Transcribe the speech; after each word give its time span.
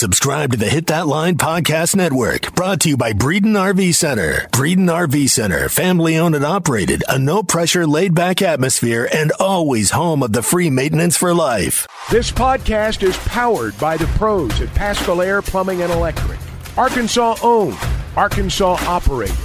Subscribe 0.00 0.52
to 0.52 0.56
the 0.56 0.70
Hit 0.70 0.86
That 0.86 1.06
Line 1.06 1.36
Podcast 1.36 1.94
Network, 1.94 2.54
brought 2.54 2.80
to 2.80 2.88
you 2.88 2.96
by 2.96 3.12
Breeden 3.12 3.52
RV 3.52 3.94
Center. 3.94 4.48
Breeden 4.50 4.88
RV 4.88 5.28
Center, 5.28 5.68
family 5.68 6.16
owned 6.16 6.34
and 6.34 6.42
operated, 6.42 7.04
a 7.06 7.18
no 7.18 7.42
pressure, 7.42 7.86
laid 7.86 8.14
back 8.14 8.40
atmosphere, 8.40 9.10
and 9.12 9.30
always 9.32 9.90
home 9.90 10.22
of 10.22 10.32
the 10.32 10.42
free 10.42 10.70
maintenance 10.70 11.18
for 11.18 11.34
life. 11.34 11.86
This 12.10 12.32
podcast 12.32 13.02
is 13.02 13.14
powered 13.26 13.78
by 13.78 13.98
the 13.98 14.06
pros 14.16 14.58
at 14.62 14.74
Paschal 14.74 15.20
Air 15.20 15.42
Plumbing 15.42 15.82
and 15.82 15.92
Electric. 15.92 16.38
Arkansas 16.78 17.36
owned, 17.42 17.76
Arkansas 18.16 18.78
operated. 18.86 19.36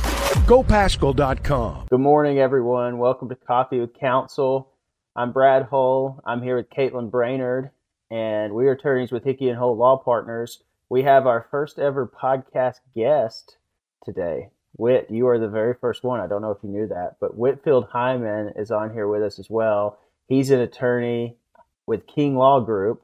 GoPaschal.com. 0.47 1.87
Good 1.89 1.99
morning, 1.99 2.39
everyone. 2.39 2.97
Welcome 2.97 3.27
to 3.27 3.35
Coffee 3.35 3.81
with 3.81 3.93
Counsel. 3.93 4.71
I'm 5.17 5.33
Brad 5.33 5.63
Hull. 5.63 6.21
I'm 6.25 6.41
here 6.41 6.55
with 6.55 6.69
Caitlin 6.69 7.11
Brainerd, 7.11 7.71
and 8.11 8.53
we 8.53 8.67
are 8.67 8.73
attorneys 8.73 9.11
with 9.11 9.23
Hickey 9.23 9.49
and 9.49 9.57
Hull 9.57 9.75
Law 9.75 9.97
Partners. 9.97 10.61
We 10.89 11.03
have 11.03 11.25
our 11.25 11.47
first 11.49 11.79
ever 11.79 12.07
podcast 12.07 12.79
guest 12.95 13.57
today. 14.03 14.49
Whit, 14.77 15.07
you 15.09 15.27
are 15.27 15.39
the 15.39 15.47
very 15.47 15.73
first 15.73 16.03
one. 16.03 16.19
I 16.19 16.27
don't 16.27 16.41
know 16.41 16.51
if 16.51 16.63
you 16.63 16.69
knew 16.69 16.87
that, 16.87 17.15
but 17.19 17.37
Whitfield 17.37 17.87
Hyman 17.91 18.53
is 18.55 18.71
on 18.71 18.93
here 18.93 19.07
with 19.07 19.23
us 19.23 19.39
as 19.39 19.49
well. 19.49 19.97
He's 20.27 20.51
an 20.51 20.59
attorney 20.59 21.37
with 21.85 22.07
King 22.07 22.35
Law 22.35 22.59
Group, 22.59 23.03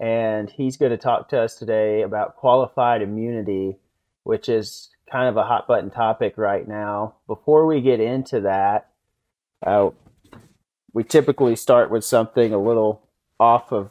and 0.00 0.48
he's 0.48 0.76
going 0.76 0.90
to 0.90 0.96
talk 0.96 1.28
to 1.28 1.40
us 1.40 1.56
today 1.56 2.02
about 2.02 2.36
qualified 2.36 3.02
immunity, 3.02 3.76
which 4.24 4.48
is 4.48 4.90
kind 5.10 5.28
of 5.28 5.36
a 5.36 5.44
hot 5.44 5.66
button 5.68 5.90
topic 5.90 6.34
right 6.36 6.66
now. 6.66 7.16
Before 7.26 7.66
we 7.66 7.80
get 7.80 8.00
into 8.00 8.40
that, 8.40 8.90
uh, 9.64 9.90
we 10.92 11.04
typically 11.04 11.54
start 11.54 11.90
with 11.90 12.04
something 12.04 12.52
a 12.52 12.58
little 12.58 13.02
off 13.38 13.72
of 13.72 13.90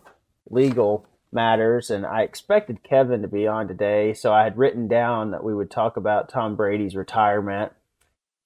legal 0.50 1.06
matters, 1.32 1.90
and 1.90 2.06
I 2.06 2.22
expected 2.22 2.84
Kevin 2.84 3.22
to 3.22 3.28
be 3.28 3.48
on 3.48 3.68
today, 3.68 4.14
so 4.14 4.34
I 4.34 4.44
had 4.44 4.58
written 4.58 4.88
down 4.88 5.32
that 5.32 5.44
we 5.44 5.54
would 5.54 5.70
talk 5.70 5.98
about 5.98 6.30
Tom 6.30 6.56
Brady's 6.56 6.96
retirement. 6.96 7.74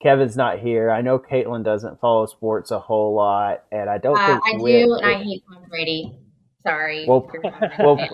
Kevin's 0.02 0.36
not 0.36 0.60
here. 0.60 0.90
I 0.90 1.02
know 1.02 1.20
Caitlin 1.20 1.64
doesn't 1.64 2.00
follow 2.00 2.26
sports 2.26 2.72
a 2.72 2.80
whole 2.80 3.14
lot, 3.14 3.64
and 3.72 3.90
I 3.90 4.00
don't 4.00 4.18
Uh, 4.18 4.26
think 4.28 4.42
I 4.46 4.58
do, 4.58 4.94
and 4.96 5.06
I 5.06 5.24
hate 5.24 5.44
Tom 5.48 5.64
Brady. 5.70 6.18
Sorry. 6.64 7.06
Well, 7.08 7.26
if 7.28 7.34
you're 7.34 7.44
not 7.44 7.64
a 7.64 7.84
well, 7.84 8.08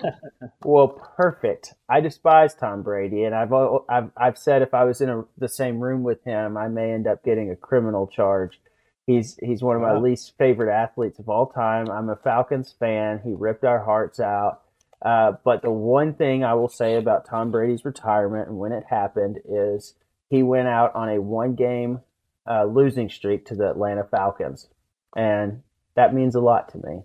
well, 0.64 0.88
perfect. 1.18 1.74
I 1.90 2.00
despise 2.00 2.56
Tom 2.56 2.82
Brady, 2.82 3.24
and 3.24 3.36
I've 3.36 3.52
I've, 3.54 4.12
I've 4.16 4.38
said 4.38 4.62
if 4.62 4.74
I 4.74 4.84
was 4.86 5.02
in 5.02 5.10
a, 5.10 5.24
the 5.38 5.50
same 5.50 5.80
room 5.82 6.04
with 6.04 6.24
him, 6.24 6.56
I 6.56 6.68
may 6.68 6.92
end 6.94 7.08
up 7.08 7.24
getting 7.24 7.52
a 7.52 7.56
criminal 7.56 8.08
charge. 8.08 8.60
He's 9.08 9.38
he's 9.42 9.64
one 9.64 9.76
of 9.78 9.82
my 9.82 9.94
Wow. 9.94 10.02
least 10.02 10.38
favorite 10.38 10.72
athletes 10.72 11.18
of 11.18 11.30
all 11.30 11.48
time. 11.48 11.90
I'm 11.90 12.10
a 12.10 12.16
Falcons 12.18 12.76
fan. 12.78 13.22
He 13.24 13.34
ripped 13.34 13.64
our 13.64 13.84
hearts 13.84 14.20
out. 14.20 14.62
Uh, 15.02 15.34
but 15.46 15.62
the 15.62 15.72
one 15.72 16.14
thing 16.14 16.44
I 16.44 16.54
will 16.56 16.68
say 16.70 16.96
about 16.96 17.26
Tom 17.26 17.50
Brady's 17.52 17.86
retirement 17.86 18.50
and 18.50 18.60
when 18.60 18.72
it 18.74 18.84
happened 18.90 19.40
is 19.48 19.94
he 20.30 20.44
went 20.44 20.68
out 20.68 20.94
on 20.96 21.10
a 21.10 21.22
one 21.22 21.56
game 21.56 22.02
uh, 22.50 22.66
losing 22.66 23.10
streak 23.10 23.46
to 23.46 23.56
the 23.56 23.70
Atlanta 23.70 24.04
Falcons, 24.04 24.68
and 25.16 25.62
that 25.96 26.14
means 26.14 26.36
a 26.36 26.42
lot 26.42 26.70
to 26.70 26.78
me. 26.80 27.04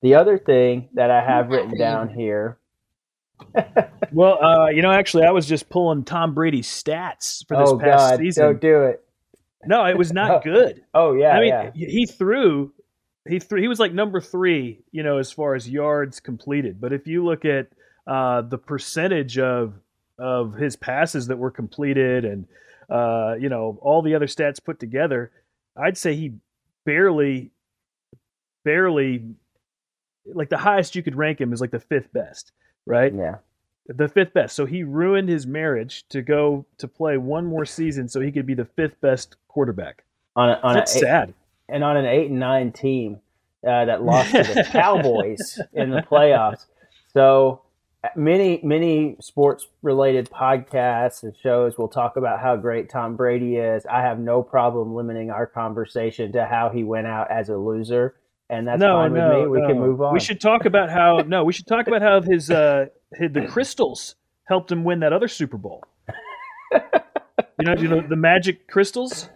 The 0.00 0.14
other 0.16 0.36
thing 0.38 0.88
that 0.94 1.10
I 1.10 1.20
have 1.22 1.48
written 1.48 1.78
down 1.78 2.08
here. 2.10 2.58
Well, 4.12 4.44
uh, 4.44 4.68
you 4.68 4.82
know, 4.82 4.90
actually, 4.92 5.24
I 5.24 5.30
was 5.30 5.46
just 5.46 5.70
pulling 5.70 6.04
Tom 6.04 6.34
Brady's 6.34 6.68
stats 6.68 7.46
for 7.48 7.56
this 7.56 7.70
oh 7.70 7.78
past 7.78 8.10
God! 8.10 8.18
season. 8.18 8.44
Don't 8.44 8.60
do 8.60 8.82
it. 8.82 9.02
No, 9.64 9.84
it 9.86 9.96
was 9.96 10.12
not 10.12 10.42
good. 10.44 10.82
Oh 10.94 11.14
yeah, 11.14 11.30
I 11.36 11.40
mean, 11.40 11.48
yeah. 11.48 11.70
he 11.74 11.86
he 11.86 12.06
threw, 12.06 12.72
he 13.28 13.38
threw, 13.38 13.60
he 13.60 13.68
was 13.68 13.80
like 13.80 13.92
number 13.92 14.20
three, 14.20 14.82
you 14.90 15.02
know, 15.02 15.18
as 15.18 15.30
far 15.30 15.54
as 15.54 15.68
yards 15.68 16.20
completed. 16.20 16.80
But 16.80 16.92
if 16.92 17.06
you 17.06 17.24
look 17.24 17.44
at 17.44 17.68
uh, 18.06 18.42
the 18.42 18.58
percentage 18.58 19.38
of 19.38 19.74
of 20.18 20.54
his 20.54 20.76
passes 20.76 21.28
that 21.28 21.38
were 21.38 21.50
completed, 21.50 22.24
and 22.24 22.46
uh, 22.90 23.34
you 23.38 23.48
know, 23.48 23.78
all 23.80 24.02
the 24.02 24.14
other 24.14 24.26
stats 24.26 24.62
put 24.62 24.80
together, 24.80 25.30
I'd 25.76 25.96
say 25.96 26.14
he 26.14 26.34
barely, 26.84 27.50
barely, 28.64 29.24
like 30.26 30.48
the 30.50 30.58
highest 30.58 30.94
you 30.94 31.02
could 31.02 31.16
rank 31.16 31.40
him 31.40 31.52
is 31.52 31.60
like 31.60 31.70
the 31.70 31.80
fifth 31.80 32.12
best, 32.12 32.52
right? 32.86 33.12
Yeah. 33.14 33.36
The 33.86 34.08
fifth 34.08 34.32
best. 34.32 34.54
So 34.54 34.66
he 34.66 34.82
ruined 34.84 35.28
his 35.28 35.46
marriage 35.46 36.04
to 36.08 36.22
go 36.22 36.66
to 36.78 36.88
play 36.88 37.18
one 37.18 37.46
more 37.46 37.64
season 37.64 38.08
so 38.08 38.20
he 38.20 38.32
could 38.32 38.46
be 38.46 38.54
the 38.54 38.64
fifth 38.64 39.00
best 39.00 39.36
quarterback. 39.48 40.04
On 40.36 40.48
a, 40.48 40.60
on 40.62 40.74
That's 40.74 40.94
a, 40.96 40.98
sad. 40.98 41.34
and 41.68 41.84
on 41.84 41.96
an 41.96 42.06
eight 42.06 42.30
and 42.30 42.40
nine 42.40 42.72
team 42.72 43.20
uh, 43.66 43.84
that 43.84 44.02
lost 44.02 44.30
to 44.32 44.42
the 44.42 44.66
Cowboys 44.72 45.60
in 45.72 45.90
the 45.90 46.02
playoffs. 46.02 46.66
So 47.12 47.62
many 48.16 48.60
many 48.62 49.16
sports 49.20 49.68
related 49.82 50.28
podcasts 50.30 51.22
and 51.22 51.34
shows 51.42 51.78
will 51.78 51.88
talk 51.88 52.16
about 52.16 52.40
how 52.40 52.56
great 52.56 52.88
Tom 52.88 53.16
Brady 53.16 53.56
is. 53.56 53.86
I 53.86 54.00
have 54.00 54.18
no 54.18 54.42
problem 54.42 54.94
limiting 54.94 55.30
our 55.30 55.46
conversation 55.46 56.32
to 56.32 56.46
how 56.46 56.70
he 56.70 56.82
went 56.82 57.06
out 57.06 57.30
as 57.30 57.48
a 57.48 57.56
loser, 57.56 58.16
and 58.48 58.66
that's 58.66 58.80
no, 58.80 58.94
fine 58.94 59.12
no, 59.12 59.28
with 59.28 59.38
me. 59.38 59.46
We 59.48 59.60
no. 59.60 59.68
can 59.68 59.78
move 59.78 60.02
on. 60.02 60.14
We 60.14 60.20
should 60.20 60.40
talk 60.40 60.64
about 60.64 60.90
how 60.90 61.18
no, 61.18 61.44
we 61.44 61.52
should 61.52 61.66
talk 61.66 61.86
about 61.86 62.02
how 62.02 62.20
his 62.22 62.50
uh 62.50 62.86
his, 62.86 62.90
the 63.18 63.46
crystals 63.48 64.14
helped 64.44 64.70
him 64.70 64.84
win 64.84 65.00
that 65.00 65.12
other 65.12 65.28
Super 65.28 65.56
Bowl. 65.56 65.84
you 66.72 66.80
know, 67.60 67.74
you 67.74 67.88
know 67.88 68.00
the 68.00 68.16
magic 68.16 68.68
crystals 68.68 69.28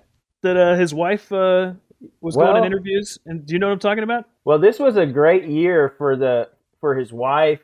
that 0.43 0.57
uh, 0.57 0.75
his 0.77 0.93
wife 0.95 1.33
uh, 1.33 1.73
was 2.21 2.37
going 2.37 2.49
Well- 2.49 2.57
in 2.57 2.65
interviews. 2.65 3.19
And 3.27 3.47
do 3.47 3.55
you 3.55 3.59
know 3.59 3.67
what 3.69 3.75
I'm 3.75 3.79
talking 3.79 4.05
about? 4.05 4.25
Well, 4.45 4.59
this 4.59 4.79
was 4.79 4.97
a 4.97 5.07
great 5.07 5.47
year 5.47 5.95
for 5.99 6.17
the 6.17 6.49
for 6.81 6.95
his 6.95 7.13
wife 7.13 7.61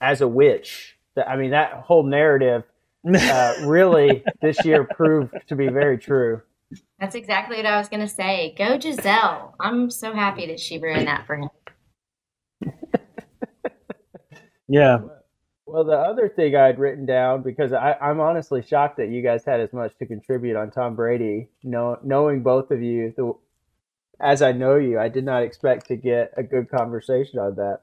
as 0.00 0.20
a 0.20 0.28
witch. 0.28 0.96
The- 1.14 1.28
I 1.28 1.36
mean, 1.36 1.50
that 1.50 1.72
whole 1.72 2.04
narrative 2.04 2.64
uh, 3.06 3.54
really 3.64 4.24
this 4.40 4.64
year 4.64 4.84
proved 4.84 5.34
to 5.48 5.56
be 5.56 5.68
very 5.68 5.98
true. 5.98 6.42
That's 6.98 7.14
exactly 7.14 7.56
what 7.56 7.66
I 7.66 7.78
was 7.78 7.88
going 7.88 8.00
to 8.00 8.08
say. 8.08 8.54
Go 8.56 8.78
Gisele. 8.78 9.54
I'm 9.60 9.90
so 9.90 10.12
happy 10.12 10.46
that 10.46 10.60
she 10.60 10.78
ruined 10.78 11.08
that 11.08 11.26
for 11.26 11.36
him. 11.36 11.50
yeah. 14.68 14.98
Well, 15.72 15.84
the 15.84 15.96
other 15.96 16.28
thing 16.28 16.54
I 16.54 16.66
had 16.66 16.78
written 16.78 17.06
down 17.06 17.40
because 17.40 17.72
I, 17.72 17.96
I'm 17.98 18.20
honestly 18.20 18.60
shocked 18.60 18.98
that 18.98 19.08
you 19.08 19.22
guys 19.22 19.46
had 19.46 19.58
as 19.58 19.72
much 19.72 19.96
to 19.96 20.06
contribute 20.06 20.54
on 20.54 20.70
Tom 20.70 20.94
Brady. 20.94 21.48
Know, 21.62 21.98
knowing 22.04 22.42
both 22.42 22.70
of 22.70 22.82
you, 22.82 23.14
the, 23.16 23.32
as 24.20 24.42
I 24.42 24.52
know 24.52 24.76
you, 24.76 24.98
I 24.98 25.08
did 25.08 25.24
not 25.24 25.44
expect 25.44 25.86
to 25.86 25.96
get 25.96 26.34
a 26.36 26.42
good 26.42 26.70
conversation 26.70 27.38
on 27.38 27.54
that. 27.54 27.80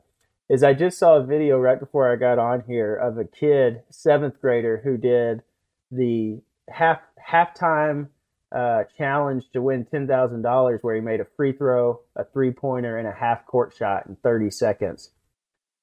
Is 0.50 0.62
I 0.62 0.76
just 0.76 1.00
saw 1.00 1.16
a 1.16 1.26
video 1.26 1.58
right 1.58 1.80
before 1.80 2.14
I 2.14 2.16
got 2.16 2.38
on 2.38 2.64
here 2.68 2.94
of 2.94 3.18
a 3.18 3.26
kid, 3.26 3.82
seventh 3.90 4.40
grader, 4.40 4.82
who 4.84 4.96
did 4.96 5.42
the 5.90 6.44
half 6.72 7.00
halftime 7.28 8.10
uh, 8.56 8.84
challenge 9.00 9.46
to 9.54 9.64
win 9.64 9.86
ten 9.86 10.08
thousand 10.08 10.44
dollars, 10.44 10.82
where 10.84 10.94
he 10.94 11.02
made 11.02 11.22
a 11.22 11.28
free 11.36 11.54
throw, 11.54 12.02
a 12.16 12.24
three 12.24 12.52
pointer, 12.52 13.00
and 13.00 13.08
a 13.08 13.12
half 13.12 13.48
court 13.48 13.74
shot 13.76 14.06
in 14.06 14.16
thirty 14.18 14.52
seconds. 14.52 15.10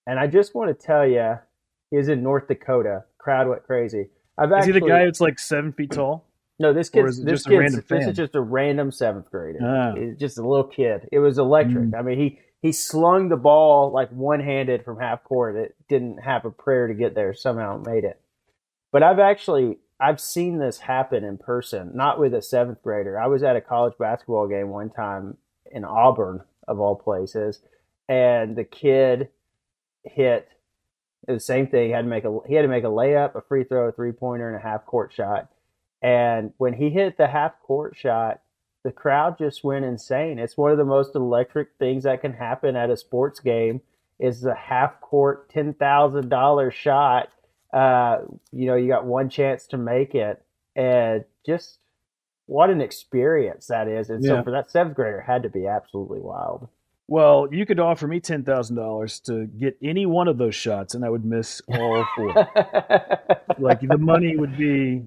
And 0.06 0.20
I 0.20 0.28
just 0.28 0.54
want 0.54 0.68
to 0.68 0.86
tell 0.86 1.04
you, 1.04 1.38
he 1.90 1.96
was 1.96 2.08
in 2.08 2.22
North 2.22 2.48
Dakota. 2.48 3.04
Crowd 3.18 3.48
went 3.48 3.64
crazy. 3.64 4.08
I've 4.38 4.52
Is 4.52 4.66
he 4.66 4.72
the 4.72 4.80
guy 4.80 5.04
that's 5.04 5.20
like 5.20 5.38
seven 5.38 5.72
feet 5.72 5.92
tall? 5.92 6.26
no, 6.58 6.72
this 6.72 6.88
or 6.94 7.04
kid's 7.04 7.22
this 7.22 7.44
kid's 7.44 7.76
this 7.88 8.06
is 8.06 8.16
just 8.16 8.34
a 8.34 8.40
random 8.40 8.90
seventh 8.90 9.30
grader. 9.30 9.58
Ah. 9.62 9.94
Just 10.18 10.38
a 10.38 10.46
little 10.46 10.66
kid. 10.66 11.08
It 11.12 11.18
was 11.18 11.38
electric. 11.38 11.90
Mm. 11.90 11.98
I 11.98 12.02
mean, 12.02 12.18
he 12.18 12.38
he 12.62 12.72
slung 12.72 13.28
the 13.28 13.36
ball 13.36 13.92
like 13.92 14.10
one 14.10 14.40
handed 14.40 14.84
from 14.84 14.98
half 14.98 15.22
court. 15.24 15.56
It 15.56 15.76
didn't 15.88 16.18
have 16.18 16.44
a 16.44 16.50
prayer 16.50 16.86
to 16.86 16.94
get 16.94 17.14
there. 17.14 17.34
Somehow 17.34 17.76
it 17.76 17.86
made 17.86 18.04
it. 18.04 18.20
But 18.90 19.02
I've 19.02 19.18
actually 19.18 19.78
I've 20.00 20.20
seen 20.20 20.58
this 20.58 20.78
happen 20.78 21.24
in 21.24 21.38
person, 21.38 21.92
not 21.94 22.18
with 22.18 22.34
a 22.34 22.42
seventh 22.42 22.82
grader. 22.82 23.18
I 23.18 23.26
was 23.26 23.42
at 23.42 23.56
a 23.56 23.60
college 23.60 23.94
basketball 23.98 24.48
game 24.48 24.70
one 24.70 24.90
time 24.90 25.36
in 25.70 25.84
Auburn, 25.84 26.42
of 26.66 26.80
all 26.80 26.96
places, 26.96 27.60
and 28.08 28.56
the 28.56 28.64
kid 28.64 29.28
hit 30.04 30.48
the 31.26 31.40
same 31.40 31.66
thing. 31.66 31.86
He 31.86 31.92
had 31.92 32.02
to 32.02 32.08
make 32.08 32.24
a 32.24 32.38
he 32.46 32.54
had 32.54 32.62
to 32.62 32.68
make 32.68 32.84
a 32.84 32.88
layup, 32.88 33.34
a 33.34 33.40
free 33.42 33.64
throw, 33.64 33.88
a 33.88 33.92
three 33.92 34.12
pointer, 34.12 34.48
and 34.48 34.56
a 34.56 34.66
half 34.66 34.86
court 34.86 35.12
shot. 35.12 35.48
And 36.02 36.52
when 36.58 36.74
he 36.74 36.90
hit 36.90 37.16
the 37.16 37.26
half 37.26 37.60
court 37.62 37.96
shot, 37.96 38.40
the 38.84 38.92
crowd 38.92 39.38
just 39.38 39.64
went 39.64 39.84
insane. 39.84 40.38
It's 40.38 40.56
one 40.56 40.70
of 40.70 40.78
the 40.78 40.84
most 40.84 41.14
electric 41.16 41.70
things 41.78 42.04
that 42.04 42.20
can 42.20 42.32
happen 42.34 42.76
at 42.76 42.90
a 42.90 42.96
sports 42.96 43.40
game. 43.40 43.80
Is 44.18 44.40
the 44.40 44.54
half 44.54 45.00
court 45.00 45.50
ten 45.50 45.74
thousand 45.74 46.28
dollar 46.28 46.70
shot? 46.70 47.28
Uh, 47.72 48.18
you 48.52 48.66
know, 48.66 48.76
you 48.76 48.88
got 48.88 49.04
one 49.04 49.28
chance 49.28 49.66
to 49.68 49.76
make 49.76 50.14
it, 50.14 50.42
and 50.74 51.24
just 51.44 51.78
what 52.46 52.70
an 52.70 52.80
experience 52.80 53.66
that 53.66 53.88
is. 53.88 54.08
And 54.08 54.22
Yeah. 54.24 54.36
so 54.36 54.42
for 54.44 54.52
that 54.52 54.70
seventh 54.70 54.94
grader, 54.96 55.18
it 55.18 55.24
had 55.24 55.42
to 55.42 55.50
be 55.50 55.66
absolutely 55.66 56.20
wild. 56.20 56.68
Well, 57.08 57.48
you 57.52 57.66
could 57.66 57.78
offer 57.78 58.06
me 58.08 58.20
ten 58.20 58.42
thousand 58.42 58.76
dollars 58.76 59.20
to 59.20 59.46
get 59.46 59.76
any 59.82 60.06
one 60.06 60.26
of 60.28 60.38
those 60.38 60.54
shots, 60.54 60.94
and 60.94 61.04
I 61.04 61.08
would 61.08 61.24
miss 61.24 61.62
all 61.68 62.04
four. 62.16 62.32
like 63.58 63.80
the 63.80 63.98
money 63.98 64.36
would 64.36 64.56
be 64.56 65.04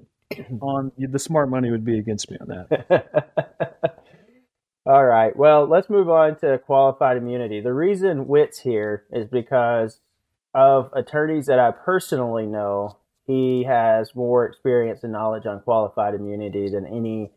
on 0.61 0.91
the 0.97 1.19
smart 1.19 1.49
money 1.49 1.71
would 1.71 1.83
be 1.83 1.99
against 1.99 2.29
me 2.31 2.37
on 2.39 2.47
that. 2.47 3.99
All 4.85 5.05
right. 5.05 5.35
Well, 5.35 5.67
let's 5.67 5.89
move 5.89 6.09
on 6.09 6.39
to 6.39 6.57
qualified 6.59 7.17
immunity. 7.17 7.61
The 7.61 7.73
reason 7.73 8.27
Whit's 8.27 8.59
here 8.59 9.05
is 9.11 9.27
because 9.27 9.99
of 10.53 10.89
attorneys 10.93 11.45
that 11.45 11.59
I 11.59 11.71
personally 11.71 12.45
know, 12.45 12.97
he 13.27 13.63
has 13.65 14.15
more 14.15 14.45
experience 14.45 15.03
and 15.03 15.13
knowledge 15.13 15.45
on 15.45 15.61
qualified 15.61 16.15
immunity 16.15 16.69
than 16.69 16.87
any 16.87 17.31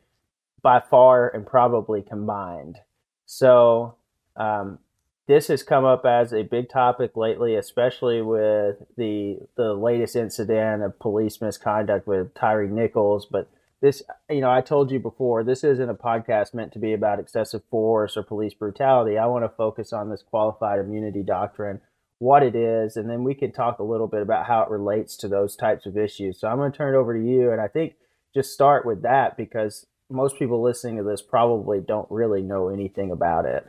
by 0.62 0.80
far 0.80 1.28
and 1.28 1.46
probably 1.46 2.00
combined. 2.00 2.78
So 3.26 3.96
um, 4.36 4.78
this 5.26 5.48
has 5.48 5.62
come 5.62 5.84
up 5.84 6.04
as 6.04 6.32
a 6.32 6.42
big 6.42 6.68
topic 6.68 7.16
lately, 7.16 7.54
especially 7.54 8.22
with 8.22 8.76
the 8.96 9.38
the 9.56 9.74
latest 9.74 10.16
incident 10.16 10.82
of 10.82 10.98
police 10.98 11.40
misconduct 11.40 12.06
with 12.06 12.34
Tyre 12.34 12.66
Nichols. 12.66 13.26
But 13.26 13.48
this, 13.80 14.02
you 14.28 14.40
know, 14.40 14.50
I 14.50 14.60
told 14.60 14.90
you 14.90 14.98
before, 14.98 15.42
this 15.42 15.64
isn't 15.64 15.90
a 15.90 15.94
podcast 15.94 16.54
meant 16.54 16.72
to 16.72 16.78
be 16.78 16.92
about 16.92 17.18
excessive 17.18 17.62
force 17.70 18.16
or 18.16 18.22
police 18.22 18.54
brutality. 18.54 19.18
I 19.18 19.26
want 19.26 19.44
to 19.44 19.48
focus 19.48 19.92
on 19.92 20.10
this 20.10 20.22
qualified 20.22 20.80
immunity 20.80 21.22
doctrine, 21.22 21.80
what 22.18 22.42
it 22.42 22.54
is, 22.54 22.96
and 22.96 23.08
then 23.08 23.24
we 23.24 23.34
can 23.34 23.52
talk 23.52 23.78
a 23.78 23.84
little 23.84 24.06
bit 24.06 24.22
about 24.22 24.46
how 24.46 24.62
it 24.62 24.70
relates 24.70 25.16
to 25.18 25.28
those 25.28 25.56
types 25.56 25.86
of 25.86 25.96
issues. 25.96 26.38
So 26.38 26.48
I'm 26.48 26.58
going 26.58 26.70
to 26.70 26.78
turn 26.78 26.94
it 26.94 26.98
over 26.98 27.16
to 27.16 27.24
you, 27.24 27.50
and 27.50 27.60
I 27.60 27.68
think 27.68 27.94
just 28.34 28.52
start 28.52 28.86
with 28.86 29.02
that 29.02 29.36
because 29.36 29.86
most 30.08 30.38
people 30.38 30.62
listening 30.62 30.96
to 30.98 31.02
this 31.02 31.22
probably 31.22 31.80
don't 31.80 32.10
really 32.10 32.42
know 32.42 32.68
anything 32.68 33.10
about 33.10 33.46
it. 33.46 33.66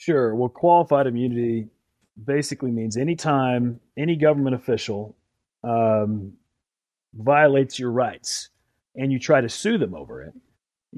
Sure. 0.00 0.34
Well, 0.34 0.48
qualified 0.48 1.06
immunity 1.06 1.68
basically 2.24 2.70
means 2.70 2.96
anytime 2.96 3.80
any 3.98 4.16
government 4.16 4.56
official 4.56 5.14
um, 5.62 6.32
violates 7.12 7.78
your 7.78 7.90
rights 7.90 8.48
and 8.96 9.12
you 9.12 9.18
try 9.18 9.42
to 9.42 9.48
sue 9.50 9.76
them 9.76 9.94
over 9.94 10.22
it, 10.22 10.32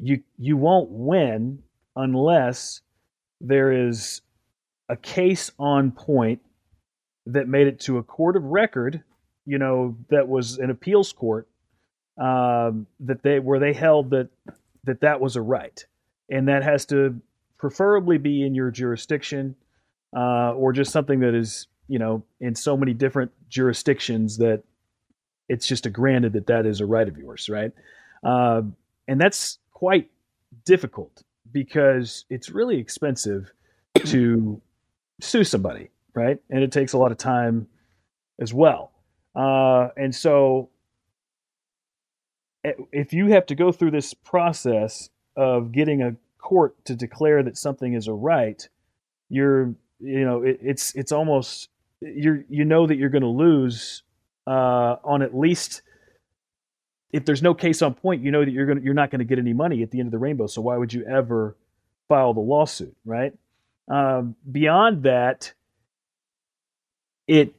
you 0.00 0.22
you 0.38 0.56
won't 0.56 0.88
win 0.88 1.64
unless 1.96 2.80
there 3.40 3.72
is 3.72 4.20
a 4.88 4.96
case 4.96 5.50
on 5.58 5.90
point 5.90 6.40
that 7.26 7.48
made 7.48 7.66
it 7.66 7.80
to 7.80 7.98
a 7.98 8.04
court 8.04 8.36
of 8.36 8.44
record, 8.44 9.02
you 9.46 9.58
know, 9.58 9.96
that 10.10 10.28
was 10.28 10.58
an 10.58 10.70
appeals 10.70 11.12
court 11.12 11.48
um, 12.18 12.86
that 13.00 13.24
they 13.24 13.40
where 13.40 13.58
they 13.58 13.72
held 13.72 14.10
that 14.10 14.28
that 14.84 15.00
that 15.00 15.20
was 15.20 15.34
a 15.34 15.42
right, 15.42 15.86
and 16.30 16.46
that 16.46 16.62
has 16.62 16.86
to 16.86 17.20
preferably 17.62 18.18
be 18.18 18.44
in 18.44 18.56
your 18.56 18.72
jurisdiction 18.72 19.54
uh, 20.16 20.52
or 20.52 20.72
just 20.72 20.90
something 20.90 21.20
that 21.20 21.32
is 21.32 21.68
you 21.86 21.96
know 21.96 22.24
in 22.40 22.56
so 22.56 22.76
many 22.76 22.92
different 22.92 23.30
jurisdictions 23.48 24.38
that 24.38 24.64
it's 25.48 25.64
just 25.64 25.86
a 25.86 25.90
granted 25.90 26.32
that 26.32 26.48
that 26.48 26.66
is 26.66 26.80
a 26.80 26.86
right 26.86 27.06
of 27.06 27.16
yours 27.16 27.48
right? 27.48 27.70
Uh, 28.24 28.62
and 29.06 29.20
that's 29.20 29.60
quite 29.70 30.10
difficult 30.64 31.22
because 31.52 32.24
it's 32.30 32.50
really 32.50 32.78
expensive 32.78 33.52
to 34.06 34.60
sue 35.20 35.44
somebody 35.44 35.88
right? 36.14 36.38
And 36.50 36.64
it 36.64 36.72
takes 36.72 36.94
a 36.94 36.98
lot 36.98 37.12
of 37.12 37.16
time 37.16 37.68
as 38.40 38.52
well. 38.52 38.90
Uh, 39.36 39.88
and 39.96 40.12
so 40.12 40.68
eh, 42.64 42.72
if 42.90 43.12
you 43.12 43.28
have 43.28 43.46
to 43.46 43.54
go 43.54 43.70
through 43.70 43.92
this 43.92 44.14
process 44.14 45.10
of 45.36 45.70
getting 45.70 46.02
a 46.02 46.16
court 46.42 46.76
to 46.84 46.94
declare 46.94 47.42
that 47.42 47.56
something 47.56 47.94
is 47.94 48.08
a 48.08 48.12
right, 48.12 48.68
you're 49.30 49.74
you 50.00 50.24
know 50.24 50.42
it, 50.42 50.58
it's 50.60 50.94
it's 50.94 51.12
almost 51.12 51.68
you're 52.00 52.44
you 52.48 52.64
know 52.64 52.86
that 52.86 52.96
you're 52.96 53.08
going 53.08 53.22
to 53.22 53.28
lose 53.28 54.02
uh, 54.46 54.96
on 55.04 55.22
at 55.22 55.34
least 55.34 55.82
if 57.12 57.24
there's 57.26 57.42
no 57.42 57.54
case 57.54 57.82
on 57.82 57.94
point, 57.94 58.22
you 58.22 58.30
know 58.30 58.44
that 58.44 58.50
you're 58.50 58.66
going 58.66 58.82
you're 58.82 58.94
not 58.94 59.10
going 59.10 59.20
to 59.20 59.24
get 59.24 59.38
any 59.38 59.52
money 59.52 59.82
at 59.82 59.90
the 59.90 60.00
end 60.00 60.08
of 60.08 60.12
the 60.12 60.18
rainbow. 60.18 60.46
So 60.46 60.62
why 60.62 60.76
would 60.76 60.92
you 60.92 61.04
ever 61.04 61.56
file 62.08 62.34
the 62.34 62.40
lawsuit, 62.40 62.96
right? 63.04 63.32
Um, 63.88 64.34
beyond 64.50 65.02
that, 65.04 65.52
it 67.26 67.54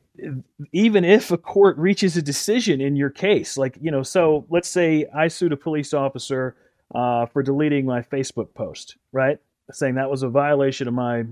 even 0.71 1.05
if 1.05 1.31
a 1.31 1.37
court 1.37 1.77
reaches 1.77 2.17
a 2.17 2.21
decision 2.21 2.81
in 2.81 2.95
your 2.95 3.09
case, 3.09 3.57
like 3.57 3.77
you 3.81 3.91
know, 3.91 4.03
so 4.03 4.45
let's 4.49 4.67
say 4.69 5.05
I 5.15 5.27
sued 5.27 5.53
a 5.53 5.57
police 5.57 5.93
officer 5.93 6.55
uh, 6.93 7.25
for 7.27 7.43
deleting 7.43 7.85
my 7.85 8.01
Facebook 8.01 8.53
post, 8.53 8.97
right? 9.11 9.39
Saying 9.71 9.95
that 9.95 10.09
was 10.09 10.23
a 10.23 10.29
violation 10.29 10.87
of 10.87 10.93
my 10.93 11.25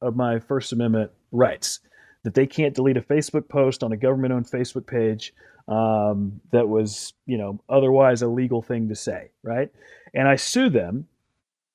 of 0.00 0.16
my 0.16 0.38
First 0.38 0.72
Amendment 0.72 1.10
rights. 1.32 1.80
That 2.24 2.34
they 2.34 2.46
can't 2.46 2.74
delete 2.74 2.96
a 2.96 3.00
Facebook 3.00 3.48
post 3.48 3.82
on 3.82 3.92
a 3.92 3.96
government-owned 3.96 4.46
Facebook 4.46 4.86
page 4.86 5.32
um, 5.68 6.40
that 6.50 6.68
was, 6.68 7.12
you 7.26 7.38
know, 7.38 7.60
otherwise 7.68 8.22
a 8.22 8.28
legal 8.28 8.60
thing 8.60 8.88
to 8.88 8.96
say, 8.96 9.30
right? 9.42 9.70
And 10.12 10.26
I 10.26 10.36
sue 10.36 10.68
them. 10.68 11.06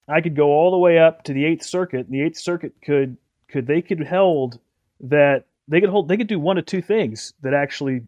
I 0.07 0.19
could 0.19 0.35
go 0.35 0.47
all 0.47 0.71
the 0.71 0.77
way 0.77 0.99
up 0.99 1.23
to 1.23 1.33
the 1.33 1.45
Eighth 1.45 1.63
Circuit, 1.63 2.07
and 2.07 2.11
the 2.11 2.21
Eighth 2.21 2.37
Circuit 2.37 2.73
could 2.83 3.17
could 3.47 3.67
they 3.67 3.81
could 3.81 4.05
hold 4.05 4.59
that 4.99 5.45
they 5.67 5.79
could 5.79 5.89
hold 5.89 6.09
they 6.09 6.17
could 6.17 6.27
do 6.27 6.39
one 6.39 6.57
of 6.57 6.65
two 6.65 6.81
things 6.81 7.33
that 7.41 7.53
actually 7.53 8.01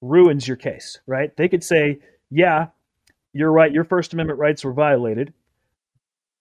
ruins 0.00 0.46
your 0.46 0.56
case, 0.56 0.98
right? 1.06 1.36
They 1.36 1.48
could 1.48 1.64
say, 1.64 1.98
yeah, 2.30 2.68
you're 3.32 3.52
right. 3.52 3.72
Your 3.72 3.84
First 3.84 4.12
Amendment 4.12 4.38
rights 4.38 4.64
were 4.64 4.72
violated. 4.72 5.32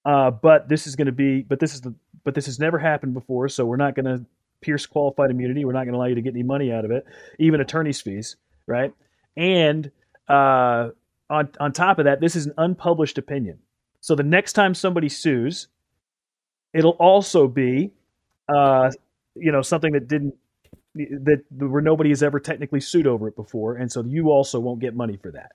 Uh, 0.06 0.32
but 0.32 0.70
this 0.70 0.88
is 0.88 0.96
going 0.96 1.08
to 1.08 1.12
be, 1.12 1.42
but 1.42 1.60
this 1.60 1.74
is 1.74 1.82
the, 1.82 1.94
but 2.24 2.34
this 2.34 2.46
has 2.46 2.60
never 2.60 2.80
happened 2.80 3.14
before. 3.14 3.50
So 3.50 3.66
we're 3.66 3.76
not 3.78 3.94
going 3.96 4.06
to 4.06 4.26
pierce 4.62 4.86
qualified 4.86 5.32
immunity. 5.32 5.66
We're 5.66 5.74
not 5.74 5.84
going 5.84 5.94
to 5.94 5.98
allow 5.98 6.06
you 6.06 6.16
to 6.16 6.22
get 6.22 6.34
any 6.34 6.44
money 6.44 6.72
out 6.72 6.86
of 6.86 6.92
it, 6.92 7.06
even 7.40 7.60
attorney's 7.62 8.02
fees, 8.02 8.38
right? 8.66 8.94
And 9.36 9.92
uh, 10.28 10.90
on 11.30 11.50
on 11.60 11.74
top 11.74 12.00
of 12.00 12.06
that, 12.06 12.22
this 12.22 12.36
is 12.36 12.46
an 12.46 12.54
unpublished 12.58 13.18
opinion. 13.18 13.60
So 14.00 14.16
the 14.16 14.24
next 14.24 14.54
time 14.54 14.74
somebody 14.74 15.10
sues, 15.10 15.68
it'll 16.74 16.92
also 16.92 17.48
be, 17.48 17.92
uh, 18.48 18.92
you 19.36 19.52
know, 19.52 19.62
something 19.62 19.92
that 19.94 20.08
didn't 20.08 20.36
that 20.96 21.44
where 21.52 21.82
nobody 21.82 22.10
has 22.10 22.24
ever 22.24 22.40
technically 22.40 22.80
sued 22.80 23.08
over 23.08 23.28
it 23.28 23.36
before, 23.36 23.76
and 23.76 23.92
so 23.92 24.04
you 24.04 24.32
also 24.32 24.60
won't 24.60 24.80
get 24.80 24.96
money 24.96 25.18
for 25.22 25.32
that. 25.32 25.52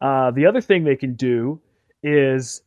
Uh, 0.00 0.30
the 0.30 0.46
other 0.46 0.60
thing 0.60 0.84
they 0.84 0.96
can 0.96 1.14
do 1.14 1.60
is 2.02 2.62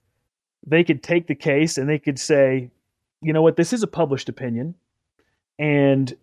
they 0.65 0.83
could 0.83 1.03
take 1.03 1.27
the 1.27 1.35
case 1.35 1.77
and 1.77 1.89
they 1.89 2.00
could 2.00 2.19
say, 2.19 2.69
you 3.21 3.33
know 3.33 3.41
what, 3.41 3.56
this 3.56 3.74
is 3.74 3.83
a 3.83 3.88
published 3.88 4.29
opinion, 4.29 4.75
and 5.57 6.15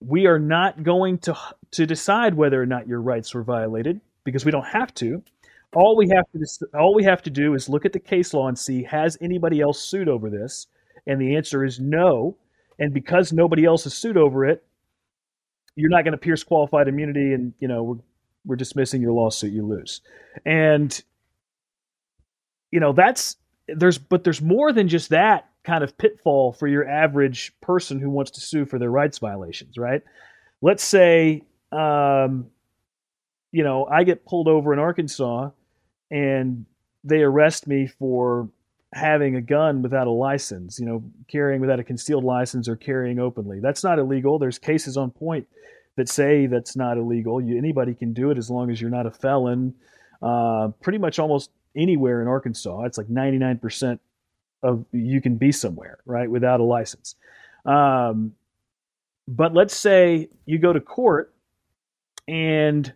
we 0.00 0.26
are 0.26 0.38
not 0.38 0.82
going 0.82 1.18
to 1.18 1.36
to 1.72 1.86
decide 1.86 2.34
whether 2.34 2.60
or 2.60 2.66
not 2.66 2.88
your 2.88 3.00
rights 3.00 3.34
were 3.34 3.42
violated 3.42 4.00
because 4.24 4.44
we 4.44 4.50
don't 4.50 4.66
have 4.66 4.92
to. 4.94 5.22
All 5.74 5.96
we 5.96 6.08
have 6.08 6.24
to 6.32 6.66
all 6.74 6.94
we 6.94 7.04
have 7.04 7.22
to 7.22 7.30
do 7.30 7.54
is 7.54 7.68
look 7.68 7.84
at 7.84 7.92
the 7.92 8.00
case 8.00 8.34
law 8.34 8.48
and 8.48 8.58
see 8.58 8.82
has 8.84 9.16
anybody 9.20 9.60
else 9.60 9.80
sued 9.80 10.08
over 10.08 10.30
this, 10.30 10.66
and 11.06 11.20
the 11.20 11.36
answer 11.36 11.64
is 11.64 11.78
no. 11.78 12.36
And 12.78 12.94
because 12.94 13.32
nobody 13.32 13.66
else 13.66 13.84
has 13.84 13.94
sued 13.94 14.16
over 14.16 14.46
it, 14.46 14.64
you're 15.76 15.90
not 15.90 16.02
going 16.04 16.12
to 16.12 16.18
pierce 16.18 16.42
qualified 16.42 16.88
immunity, 16.88 17.34
and 17.34 17.52
you 17.60 17.68
know 17.68 17.82
we're 17.82 17.96
we're 18.44 18.56
dismissing 18.56 19.02
your 19.02 19.12
lawsuit, 19.12 19.52
you 19.52 19.66
lose. 19.66 20.00
And 20.44 21.02
you 22.70 22.80
know, 22.80 22.92
that's 22.92 23.36
there's 23.68 23.98
but 23.98 24.24
there's 24.24 24.40
more 24.40 24.72
than 24.72 24.88
just 24.88 25.10
that 25.10 25.48
kind 25.64 25.84
of 25.84 25.96
pitfall 25.98 26.52
for 26.52 26.66
your 26.66 26.88
average 26.88 27.52
person 27.60 27.98
who 27.98 28.10
wants 28.10 28.30
to 28.32 28.40
sue 28.40 28.64
for 28.64 28.78
their 28.78 28.90
rights 28.90 29.18
violations, 29.18 29.76
right? 29.76 30.02
Let's 30.62 30.82
say 30.82 31.42
um, 31.72 32.50
you 33.52 33.64
know, 33.64 33.86
I 33.86 34.04
get 34.04 34.24
pulled 34.24 34.48
over 34.48 34.72
in 34.72 34.78
Arkansas 34.78 35.50
and 36.10 36.66
they 37.04 37.22
arrest 37.22 37.66
me 37.66 37.86
for 37.86 38.48
having 38.92 39.36
a 39.36 39.40
gun 39.40 39.82
without 39.82 40.06
a 40.06 40.10
license, 40.10 40.78
you 40.78 40.86
know, 40.86 41.02
carrying 41.28 41.60
without 41.60 41.78
a 41.78 41.84
concealed 41.84 42.24
license 42.24 42.68
or 42.68 42.76
carrying 42.76 43.18
openly. 43.18 43.60
That's 43.60 43.84
not 43.84 43.98
illegal. 43.98 44.38
There's 44.38 44.58
cases 44.58 44.96
on 44.96 45.10
point 45.10 45.46
that 46.00 46.08
say 46.08 46.46
that's 46.46 46.76
not 46.76 46.96
illegal. 46.96 47.42
You, 47.42 47.58
anybody 47.58 47.94
can 47.94 48.14
do 48.14 48.30
it 48.30 48.38
as 48.38 48.48
long 48.48 48.70
as 48.70 48.80
you're 48.80 48.90
not 48.90 49.04
a 49.04 49.10
felon. 49.10 49.74
Uh, 50.22 50.68
pretty 50.80 50.96
much 50.96 51.18
almost 51.18 51.50
anywhere 51.76 52.22
in 52.22 52.28
Arkansas, 52.28 52.84
it's 52.84 52.96
like 52.96 53.08
99% 53.08 53.98
of 54.62 54.86
you 54.92 55.20
can 55.20 55.36
be 55.36 55.52
somewhere, 55.52 55.98
right, 56.06 56.30
without 56.30 56.58
a 56.58 56.64
license. 56.64 57.16
Um, 57.66 58.32
but 59.28 59.52
let's 59.52 59.76
say 59.76 60.30
you 60.46 60.58
go 60.58 60.72
to 60.72 60.80
court 60.80 61.34
and 62.26 62.90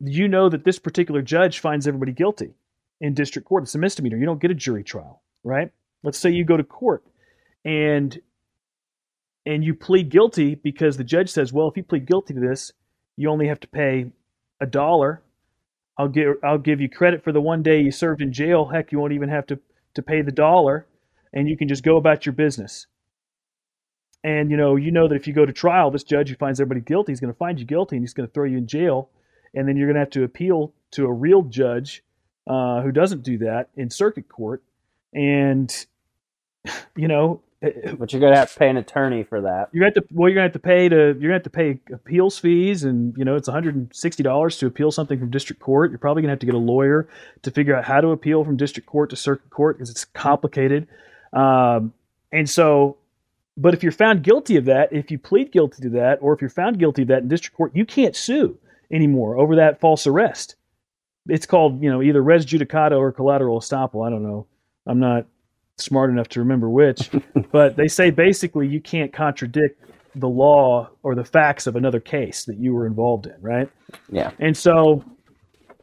you 0.00 0.28
know 0.28 0.50
that 0.50 0.64
this 0.64 0.78
particular 0.78 1.22
judge 1.22 1.60
finds 1.60 1.88
everybody 1.88 2.12
guilty 2.12 2.52
in 3.00 3.14
district 3.14 3.48
court. 3.48 3.62
It's 3.62 3.74
a 3.74 3.78
misdemeanor. 3.78 4.18
You 4.18 4.26
don't 4.26 4.40
get 4.40 4.50
a 4.50 4.54
jury 4.54 4.84
trial, 4.84 5.22
right? 5.42 5.70
Let's 6.02 6.18
say 6.18 6.28
you 6.28 6.44
go 6.44 6.58
to 6.58 6.64
court 6.64 7.04
and 7.64 8.20
and 9.46 9.64
you 9.64 9.74
plead 9.74 10.10
guilty 10.10 10.54
because 10.54 10.96
the 10.96 11.04
judge 11.04 11.30
says, 11.30 11.52
well, 11.52 11.68
if 11.68 11.76
you 11.76 11.82
plead 11.82 12.06
guilty 12.06 12.34
to 12.34 12.40
this, 12.40 12.72
you 13.16 13.28
only 13.30 13.48
have 13.48 13.60
to 13.60 13.68
pay 13.68 14.06
a 14.60 14.66
dollar. 14.66 15.22
I'll 15.98 16.08
give 16.08 16.36
I'll 16.42 16.58
give 16.58 16.80
you 16.80 16.88
credit 16.88 17.22
for 17.22 17.32
the 17.32 17.40
one 17.40 17.62
day 17.62 17.80
you 17.80 17.92
served 17.92 18.20
in 18.20 18.32
jail. 18.32 18.66
Heck, 18.66 18.90
you 18.90 18.98
won't 18.98 19.12
even 19.12 19.28
have 19.28 19.46
to 19.46 19.60
to 19.94 20.02
pay 20.02 20.22
the 20.22 20.32
dollar, 20.32 20.86
and 21.32 21.48
you 21.48 21.56
can 21.56 21.68
just 21.68 21.84
go 21.84 21.96
about 21.96 22.26
your 22.26 22.32
business. 22.32 22.86
And 24.24 24.50
you 24.50 24.56
know, 24.56 24.76
you 24.76 24.90
know 24.90 25.06
that 25.06 25.14
if 25.14 25.28
you 25.28 25.34
go 25.34 25.46
to 25.46 25.52
trial, 25.52 25.90
this 25.90 26.02
judge 26.02 26.30
who 26.30 26.36
finds 26.36 26.60
everybody 26.60 26.80
guilty, 26.80 27.12
he's 27.12 27.20
going 27.20 27.32
to 27.32 27.38
find 27.38 27.60
you 27.60 27.66
guilty, 27.66 27.96
and 27.96 28.02
he's 28.02 28.14
going 28.14 28.26
to 28.26 28.32
throw 28.32 28.44
you 28.44 28.58
in 28.58 28.66
jail, 28.66 29.10
and 29.54 29.68
then 29.68 29.76
you're 29.76 29.86
going 29.86 29.94
to 29.94 30.00
have 30.00 30.10
to 30.10 30.24
appeal 30.24 30.72
to 30.92 31.04
a 31.04 31.12
real 31.12 31.42
judge 31.42 32.02
uh, 32.48 32.82
who 32.82 32.90
doesn't 32.90 33.22
do 33.22 33.38
that 33.38 33.68
in 33.76 33.90
circuit 33.90 34.28
court, 34.28 34.64
and 35.12 35.86
you 36.96 37.06
know 37.06 37.40
but 37.98 38.12
you're 38.12 38.20
gonna 38.20 38.36
have 38.36 38.52
to 38.52 38.58
pay 38.58 38.68
an 38.68 38.76
attorney 38.76 39.22
for 39.22 39.40
that. 39.42 39.68
You're 39.72 39.82
going 39.82 39.94
to 39.94 40.04
well, 40.12 40.28
you're 40.28 40.36
to 40.36 40.42
have 40.42 40.52
to 40.52 40.58
pay 40.58 40.88
to 40.88 41.16
you're 41.18 41.30
to 41.30 41.32
have 41.32 41.42
to 41.44 41.50
pay 41.50 41.80
appeals 41.92 42.38
fees, 42.38 42.84
and 42.84 43.16
you 43.16 43.24
know 43.24 43.36
it's 43.36 43.48
160 43.48 44.22
dollars 44.22 44.58
to 44.58 44.66
appeal 44.66 44.90
something 44.90 45.18
from 45.18 45.30
district 45.30 45.62
court. 45.62 45.90
You're 45.90 45.98
probably 45.98 46.22
to 46.22 46.28
have 46.28 46.38
to 46.40 46.46
get 46.46 46.54
a 46.54 46.58
lawyer 46.58 47.08
to 47.42 47.50
figure 47.50 47.74
out 47.74 47.84
how 47.84 48.00
to 48.00 48.08
appeal 48.08 48.44
from 48.44 48.56
district 48.56 48.88
court 48.88 49.10
to 49.10 49.16
circuit 49.16 49.50
court 49.50 49.76
because 49.78 49.90
it's 49.90 50.04
complicated. 50.04 50.88
Um, 51.32 51.92
and 52.32 52.48
so, 52.48 52.98
but 53.56 53.74
if 53.74 53.82
you're 53.82 53.92
found 53.92 54.22
guilty 54.22 54.56
of 54.56 54.66
that, 54.66 54.92
if 54.92 55.10
you 55.10 55.18
plead 55.18 55.52
guilty 55.52 55.82
to 55.82 55.90
that, 55.90 56.18
or 56.20 56.34
if 56.34 56.40
you're 56.40 56.50
found 56.50 56.78
guilty 56.78 57.02
of 57.02 57.08
that 57.08 57.22
in 57.22 57.28
district 57.28 57.56
court, 57.56 57.74
you 57.74 57.86
can't 57.86 58.16
sue 58.16 58.58
anymore 58.90 59.38
over 59.38 59.56
that 59.56 59.80
false 59.80 60.06
arrest. 60.06 60.56
It's 61.28 61.46
called 61.46 61.82
you 61.82 61.90
know 61.90 62.02
either 62.02 62.22
res 62.22 62.44
judicata 62.44 62.98
or 62.98 63.12
collateral 63.12 63.60
estoppel. 63.60 64.06
I 64.06 64.10
don't 64.10 64.22
know. 64.22 64.46
I'm 64.86 65.00
not 65.00 65.26
smart 65.76 66.10
enough 66.10 66.28
to 66.28 66.40
remember 66.40 66.68
which, 66.68 67.10
but 67.52 67.76
they 67.76 67.88
say 67.88 68.10
basically 68.10 68.66
you 68.66 68.80
can't 68.80 69.12
contradict 69.12 69.80
the 70.14 70.28
law 70.28 70.88
or 71.02 71.14
the 71.14 71.24
facts 71.24 71.66
of 71.66 71.76
another 71.76 72.00
case 72.00 72.44
that 72.44 72.56
you 72.56 72.72
were 72.72 72.86
involved 72.86 73.26
in, 73.26 73.36
right? 73.40 73.68
Yeah. 74.10 74.30
And 74.38 74.56
so 74.56 75.04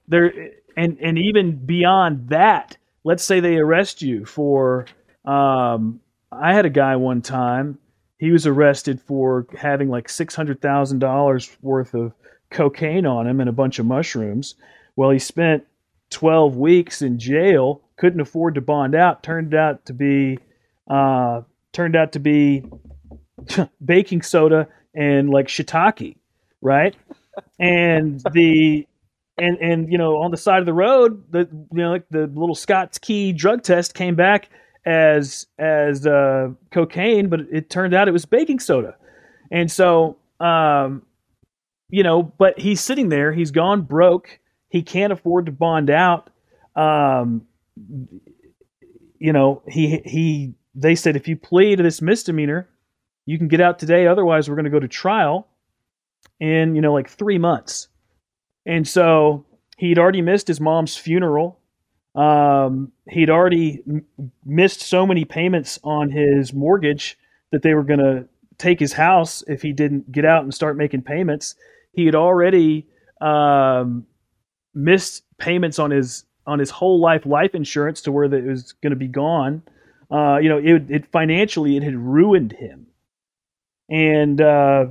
there 0.07 0.33
and 0.77 0.97
and 1.01 1.17
even 1.17 1.65
beyond 1.65 2.29
that, 2.29 2.77
let's 3.03 3.23
say 3.23 3.39
they 3.39 3.57
arrest 3.57 4.01
you 4.01 4.25
for 4.25 4.85
um 5.25 5.99
I 6.31 6.53
had 6.53 6.65
a 6.65 6.69
guy 6.69 6.95
one 6.95 7.21
time, 7.21 7.77
he 8.17 8.31
was 8.31 8.47
arrested 8.47 9.01
for 9.01 9.45
having 9.57 9.89
like 9.89 10.07
$600,000 10.07 11.57
worth 11.61 11.93
of 11.93 12.13
cocaine 12.49 13.05
on 13.05 13.27
him 13.27 13.41
and 13.41 13.49
a 13.49 13.53
bunch 13.53 13.79
of 13.79 13.85
mushrooms. 13.85 14.55
Well, 14.95 15.09
he 15.09 15.19
spent 15.19 15.65
12 16.11 16.55
weeks 16.55 17.01
in 17.01 17.19
jail 17.19 17.81
couldn't 18.01 18.19
afford 18.19 18.55
to 18.55 18.61
bond 18.61 18.95
out 18.95 19.21
turned 19.21 19.53
out 19.53 19.85
to 19.85 19.93
be 19.93 20.39
uh, 20.89 21.41
turned 21.71 21.95
out 21.95 22.13
to 22.13 22.19
be 22.19 22.63
baking 23.85 24.23
soda 24.23 24.67
and 24.95 25.29
like 25.29 25.47
shiitake, 25.47 26.17
right? 26.61 26.95
And 27.59 28.19
the 28.33 28.87
and 29.37 29.57
and 29.59 29.91
you 29.91 29.99
know 29.99 30.17
on 30.17 30.31
the 30.31 30.37
side 30.37 30.61
of 30.61 30.65
the 30.65 30.73
road, 30.73 31.31
the 31.31 31.47
you 31.51 31.77
know 31.77 31.91
like 31.91 32.09
the 32.09 32.25
little 32.25 32.55
Scott's 32.55 32.97
Key 32.97 33.33
drug 33.33 33.61
test 33.61 33.93
came 33.93 34.15
back 34.15 34.49
as 34.83 35.45
as 35.59 36.07
uh, 36.07 36.49
cocaine, 36.71 37.29
but 37.29 37.41
it 37.51 37.69
turned 37.69 37.93
out 37.93 38.07
it 38.07 38.13
was 38.13 38.25
baking 38.25 38.61
soda, 38.61 38.95
and 39.51 39.71
so 39.71 40.17
um, 40.39 41.03
you 41.91 42.01
know, 42.01 42.23
but 42.23 42.59
he's 42.59 42.81
sitting 42.81 43.09
there, 43.09 43.31
he's 43.31 43.51
gone 43.51 43.83
broke, 43.83 44.39
he 44.69 44.81
can't 44.81 45.13
afford 45.13 45.45
to 45.45 45.51
bond 45.51 45.91
out. 45.91 46.31
Um, 46.75 47.45
you 47.75 49.33
know, 49.33 49.61
he 49.67 50.01
he 50.05 50.53
they 50.75 50.95
said 50.95 51.15
if 51.15 51.27
you 51.27 51.35
plead 51.37 51.79
this 51.79 52.01
misdemeanor, 52.01 52.69
you 53.25 53.37
can 53.37 53.47
get 53.47 53.61
out 53.61 53.79
today. 53.79 54.07
Otherwise, 54.07 54.49
we're 54.49 54.55
going 54.55 54.65
to 54.65 54.71
go 54.71 54.79
to 54.79 54.87
trial 54.87 55.47
in 56.39 56.75
you 56.75 56.81
know 56.81 56.93
like 56.93 57.09
three 57.09 57.37
months. 57.37 57.87
And 58.65 58.87
so 58.87 59.45
he'd 59.77 59.97
already 59.97 60.21
missed 60.21 60.47
his 60.47 60.61
mom's 60.61 60.95
funeral. 60.95 61.59
Um, 62.13 62.91
he'd 63.09 63.29
already 63.29 63.81
m- 63.87 64.05
missed 64.45 64.81
so 64.81 65.07
many 65.07 65.25
payments 65.25 65.79
on 65.83 66.09
his 66.09 66.53
mortgage 66.53 67.17
that 67.51 67.63
they 67.63 67.73
were 67.73 67.83
going 67.83 67.99
to 67.99 68.27
take 68.57 68.79
his 68.79 68.93
house 68.93 69.43
if 69.47 69.61
he 69.61 69.73
didn't 69.73 70.11
get 70.11 70.25
out 70.25 70.43
and 70.43 70.53
start 70.53 70.77
making 70.77 71.01
payments. 71.01 71.55
He 71.93 72.05
had 72.05 72.15
already 72.15 72.87
um, 73.19 74.05
missed 74.73 75.23
payments 75.37 75.79
on 75.79 75.91
his 75.91 76.25
on 76.51 76.59
his 76.59 76.69
whole 76.69 76.99
life 76.99 77.25
life 77.25 77.55
insurance 77.55 78.01
to 78.01 78.11
where 78.11 78.27
that 78.27 78.37
it 78.37 78.47
was 78.47 78.73
going 78.73 78.91
to 78.91 78.97
be 78.97 79.07
gone. 79.07 79.63
Uh, 80.11 80.37
you 80.37 80.49
know, 80.49 80.57
it, 80.57 80.91
it 80.91 81.11
financially 81.11 81.77
it 81.77 81.83
had 81.83 81.95
ruined 81.95 82.51
him, 82.51 82.87
and 83.89 84.41
uh, 84.41 84.85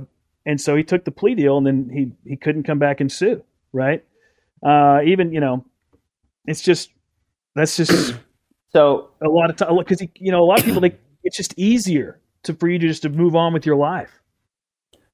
and 0.45 0.59
so 0.59 0.75
he 0.75 0.83
took 0.83 1.05
the 1.05 1.11
plea 1.11 1.35
deal, 1.35 1.57
and 1.57 1.67
then 1.67 1.89
he 1.93 2.11
he 2.29 2.35
couldn't 2.35 2.63
come 2.63 2.79
back 2.79 2.99
and 2.99 3.11
sue, 3.11 3.43
right? 3.71 4.03
Uh, 4.65 5.01
even 5.05 5.31
you 5.31 5.39
know, 5.39 5.63
it's 6.45 6.61
just 6.61 6.89
that's 7.55 7.77
just 7.77 8.15
So 8.73 9.09
a 9.21 9.27
lot 9.27 9.49
of 9.49 9.57
time 9.57 9.75
because 9.77 10.01
you 10.15 10.31
know 10.31 10.41
a 10.41 10.45
lot 10.45 10.59
of 10.59 10.65
people 10.65 10.81
they 10.81 10.95
it's 11.23 11.37
just 11.37 11.53
easier 11.57 12.19
to 12.43 12.53
for 12.53 12.69
you 12.69 12.79
to 12.79 12.87
just 12.87 13.03
to 13.03 13.09
move 13.09 13.35
on 13.35 13.53
with 13.53 13.65
your 13.65 13.75
life. 13.75 14.20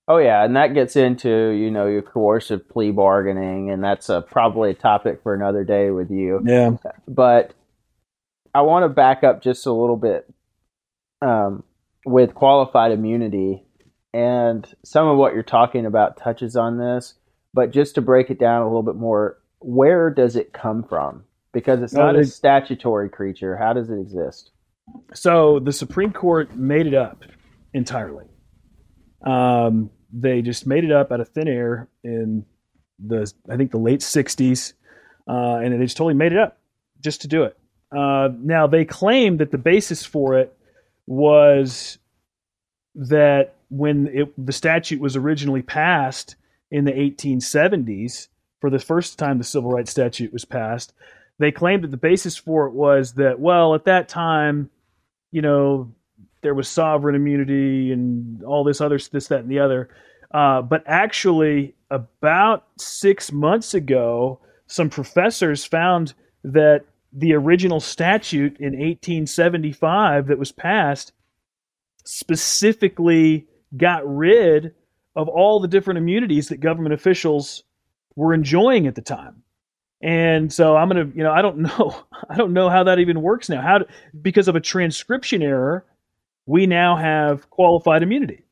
Oh 0.07 0.17
yeah, 0.17 0.43
and 0.45 0.55
that 0.55 0.73
gets 0.73 0.95
into 0.95 1.49
you 1.49 1.69
know 1.69 1.87
your 1.87 2.01
coercive 2.01 2.69
plea 2.69 2.91
bargaining, 2.91 3.71
and 3.71 3.83
that's 3.83 4.09
a, 4.09 4.21
probably 4.21 4.71
a 4.71 4.73
topic 4.73 5.21
for 5.21 5.33
another 5.33 5.63
day 5.63 5.91
with 5.91 6.09
you. 6.09 6.41
Yeah, 6.45 6.77
But 7.07 7.53
I 8.55 8.61
want 8.61 8.85
to 8.85 8.89
back 8.89 9.23
up 9.23 9.41
just 9.41 9.65
a 9.65 9.73
little 9.73 9.97
bit 9.97 10.31
um, 11.21 11.63
with 12.05 12.33
qualified 12.33 12.91
immunity, 12.91 13.65
and 14.13 14.65
some 14.83 15.07
of 15.07 15.17
what 15.17 15.33
you're 15.33 15.43
talking 15.43 15.85
about 15.85 16.17
touches 16.17 16.55
on 16.55 16.77
this. 16.77 17.15
But 17.53 17.71
just 17.71 17.95
to 17.95 18.01
break 18.01 18.29
it 18.29 18.39
down 18.39 18.61
a 18.61 18.65
little 18.65 18.83
bit 18.83 18.95
more, 18.95 19.39
where 19.59 20.09
does 20.09 20.35
it 20.35 20.53
come 20.53 20.83
from? 20.83 21.23
Because 21.51 21.81
it's 21.81 21.93
not 21.93 22.13
they- 22.13 22.21
a 22.21 22.25
statutory 22.25 23.09
creature. 23.09 23.57
How 23.57 23.73
does 23.73 23.89
it 23.89 23.99
exist? 23.99 24.51
So 25.13 25.59
the 25.59 25.73
Supreme 25.73 26.13
Court 26.13 26.55
made 26.55 26.87
it 26.87 26.93
up 26.93 27.23
entirely. 27.73 28.25
Um, 29.25 29.89
they 30.11 30.41
just 30.41 30.65
made 30.65 30.83
it 30.83 30.91
up 30.91 31.11
out 31.11 31.19
of 31.19 31.29
thin 31.29 31.47
air 31.47 31.87
in 32.03 32.45
the 32.99 33.31
I 33.49 33.57
think 33.57 33.71
the 33.71 33.77
late 33.77 34.01
'60s, 34.01 34.73
uh, 35.27 35.57
and 35.57 35.73
they 35.73 35.85
just 35.85 35.97
totally 35.97 36.13
made 36.13 36.31
it 36.31 36.37
up 36.37 36.57
just 37.01 37.21
to 37.21 37.27
do 37.27 37.43
it. 37.43 37.57
Uh, 37.95 38.29
now 38.39 38.67
they 38.67 38.85
claim 38.85 39.37
that 39.37 39.51
the 39.51 39.57
basis 39.57 40.03
for 40.03 40.37
it 40.37 40.55
was 41.05 41.97
that 42.95 43.55
when 43.69 44.07
it, 44.07 44.45
the 44.45 44.51
statute 44.51 44.99
was 44.99 45.15
originally 45.15 45.61
passed 45.61 46.35
in 46.71 46.83
the 46.85 46.91
1870s, 46.91 48.27
for 48.59 48.69
the 48.69 48.79
first 48.79 49.17
time 49.17 49.37
the 49.37 49.43
civil 49.43 49.71
rights 49.71 49.91
statute 49.91 50.33
was 50.33 50.43
passed, 50.43 50.93
they 51.39 51.51
claimed 51.51 51.83
that 51.83 51.91
the 51.91 51.97
basis 51.97 52.35
for 52.35 52.65
it 52.65 52.73
was 52.73 53.13
that 53.13 53.39
well 53.39 53.75
at 53.75 53.85
that 53.85 54.09
time 54.09 54.69
you 55.31 55.41
know, 55.41 55.93
there 56.47 56.53
was 56.53 56.69
sovereign 56.69 57.13
immunity 57.13 57.91
and 57.91 58.41
all 58.45 58.63
this 58.63 58.79
other 58.79 58.97
this, 59.11 59.27
that, 59.27 59.41
and 59.41 59.51
the 59.51 59.59
other. 59.59 59.89
Uh, 60.33 60.61
but 60.61 60.81
actually, 60.85 61.75
about 61.91 62.65
six 62.77 63.33
months 63.33 63.73
ago, 63.73 64.39
some 64.65 64.89
professors 64.89 65.65
found 65.65 66.13
that 66.45 66.85
the 67.11 67.33
original 67.33 67.81
statute 67.81 68.57
in 68.61 68.71
1875 68.79 70.27
that 70.27 70.39
was 70.39 70.53
passed 70.53 71.11
specifically 72.05 73.45
got 73.75 74.07
rid 74.07 74.73
of 75.17 75.27
all 75.27 75.59
the 75.59 75.67
different 75.67 75.97
immunities 75.97 76.47
that 76.47 76.61
government 76.61 76.93
officials 76.93 77.63
were 78.15 78.33
enjoying 78.33 78.87
at 78.87 78.95
the 78.95 79.01
time. 79.01 79.43
And 80.01 80.53
so 80.53 80.77
I'm 80.77 80.87
gonna, 80.87 81.11
you 81.13 81.23
know, 81.23 81.33
I 81.33 81.41
don't 81.41 81.57
know, 81.57 81.93
I 82.29 82.37
don't 82.37 82.53
know 82.53 82.69
how 82.69 82.85
that 82.85 82.99
even 82.99 83.21
works 83.21 83.49
now. 83.49 83.61
How, 83.61 83.79
do, 83.79 83.85
because 84.21 84.47
of 84.47 84.55
a 84.55 84.61
transcription 84.61 85.41
error, 85.41 85.85
we 86.47 86.65
now 86.65 86.95
have 86.95 87.47
qualified 87.51 88.01
immunity, 88.01 88.43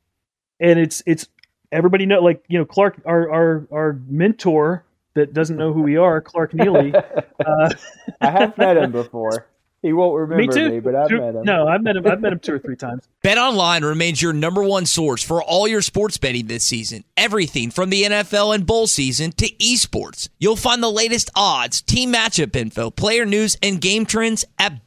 and 0.60 0.78
it's 0.78 1.02
it's 1.06 1.26
everybody 1.72 2.06
know, 2.06 2.20
like 2.20 2.44
you 2.46 2.58
know, 2.58 2.64
Clark, 2.64 3.00
our 3.04 3.28
our 3.30 3.66
our 3.72 4.00
mentor 4.08 4.84
that 5.14 5.32
doesn't 5.32 5.56
know 5.56 5.72
who 5.72 5.82
we 5.82 5.96
are, 5.96 6.20
Clark 6.20 6.52
Neily. 6.52 6.94
Uh, 6.94 7.70
I 8.20 8.30
have 8.30 8.56
met 8.58 8.76
him 8.76 8.92
before. 8.92 9.46
He 9.82 9.92
won't 9.92 10.14
remember 10.18 10.42
me 10.42 10.48
too. 10.48 10.70
me, 10.70 10.80
but 10.80 10.94
I've 10.94 11.08
Two- 11.08 11.18
met 11.20 11.34
him. 11.36 11.42
No, 11.44 11.66
I've 11.68 11.82
met 11.82 11.96
him. 11.96 12.06
I've 12.06 12.20
met 12.20 12.32
him 12.32 12.38
two 12.40 12.54
or 12.54 12.58
three 12.60 12.76
times. 12.76 13.08
BetOnline 13.24 13.82
remains 13.82 14.20
your 14.20 14.32
number 14.32 14.62
one 14.62 14.84
source 14.84 15.22
for 15.22 15.42
all 15.42 15.66
your 15.66 15.80
sports 15.82 16.18
betting 16.18 16.46
this 16.48 16.64
season. 16.64 17.04
Everything 17.16 17.70
from 17.70 17.90
the 17.90 18.02
NFL 18.02 18.54
and 18.54 18.66
bowl 18.66 18.86
season 18.86 19.32
to 19.32 19.48
esports. 19.56 20.28
You'll 20.38 20.56
find 20.56 20.82
the 20.82 20.90
latest 20.90 21.30
odds, 21.34 21.80
team 21.82 22.12
matchup 22.12 22.54
info, 22.56 22.90
player 22.90 23.24
news, 23.24 23.56
and 23.62 23.80
game 23.80 24.04
trends 24.06 24.44
at 24.58 24.84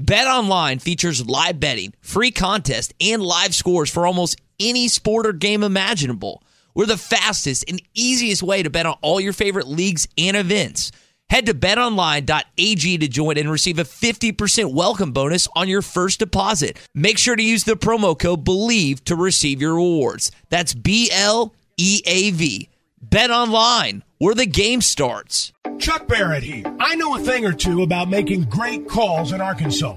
BetOnline. 0.00 0.28
BetOnline 0.28 0.82
features 0.82 1.26
live 1.26 1.60
betting, 1.60 1.94
free 2.00 2.30
contests, 2.30 2.92
and 3.00 3.22
live 3.22 3.54
scores 3.54 3.90
for 3.90 4.06
almost 4.06 4.40
any 4.60 4.88
sport 4.88 5.26
or 5.26 5.32
game 5.32 5.62
imaginable. 5.62 6.42
We're 6.74 6.86
the 6.86 6.96
fastest 6.96 7.64
and 7.68 7.82
easiest 7.94 8.42
way 8.42 8.62
to 8.62 8.70
bet 8.70 8.86
on 8.86 8.96
all 9.02 9.20
your 9.20 9.32
favorite 9.32 9.66
leagues 9.66 10.06
and 10.16 10.36
events. 10.36 10.92
Head 11.30 11.46
to 11.46 11.54
betonline.ag 11.54 12.98
to 12.98 13.08
join 13.08 13.36
and 13.36 13.50
receive 13.50 13.78
a 13.78 13.84
50% 13.84 14.72
welcome 14.72 15.12
bonus 15.12 15.48
on 15.54 15.68
your 15.68 15.82
first 15.82 16.20
deposit. 16.20 16.78
Make 16.94 17.18
sure 17.18 17.36
to 17.36 17.42
use 17.42 17.64
the 17.64 17.74
promo 17.74 18.18
code 18.18 18.44
BELIEVE 18.44 19.04
to 19.04 19.16
receive 19.16 19.60
your 19.60 19.74
rewards. 19.74 20.30
That's 20.48 20.72
B 20.72 21.10
L 21.12 21.54
E 21.76 22.02
A 22.06 22.30
V. 22.30 22.68
BetOnline, 23.06 24.02
where 24.18 24.34
the 24.34 24.46
game 24.46 24.80
starts. 24.80 25.52
Chuck 25.78 26.08
Barrett 26.08 26.42
here. 26.42 26.64
I 26.80 26.96
know 26.96 27.16
a 27.16 27.20
thing 27.20 27.44
or 27.44 27.52
two 27.52 27.82
about 27.82 28.08
making 28.08 28.44
great 28.44 28.88
calls 28.88 29.32
in 29.32 29.40
Arkansas. 29.40 29.96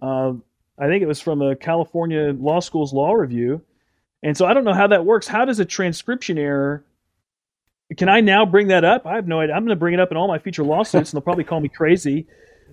uh, 0.00 0.32
I 0.78 0.86
think 0.88 1.02
it 1.02 1.06
was 1.06 1.20
from 1.20 1.42
a 1.42 1.54
California 1.54 2.32
Law 2.32 2.60
School's 2.60 2.92
Law 2.92 3.12
Review. 3.12 3.62
And 4.22 4.36
so 4.36 4.46
I 4.46 4.54
don't 4.54 4.64
know 4.64 4.72
how 4.72 4.86
that 4.88 5.04
works. 5.04 5.28
How 5.28 5.44
does 5.44 5.60
a 5.60 5.64
transcription 5.64 6.38
error? 6.38 6.84
Can 7.96 8.08
I 8.08 8.20
now 8.20 8.46
bring 8.46 8.68
that 8.68 8.84
up? 8.84 9.06
I 9.06 9.16
have 9.16 9.28
no 9.28 9.40
idea. 9.40 9.54
I'm 9.54 9.62
going 9.62 9.76
to 9.76 9.76
bring 9.76 9.94
it 9.94 10.00
up 10.00 10.10
in 10.10 10.16
all 10.16 10.26
my 10.26 10.38
future 10.38 10.64
lawsuits, 10.64 11.12
and 11.12 11.18
they'll 11.18 11.24
probably 11.24 11.44
call 11.44 11.60
me 11.60 11.68
crazy. 11.68 12.26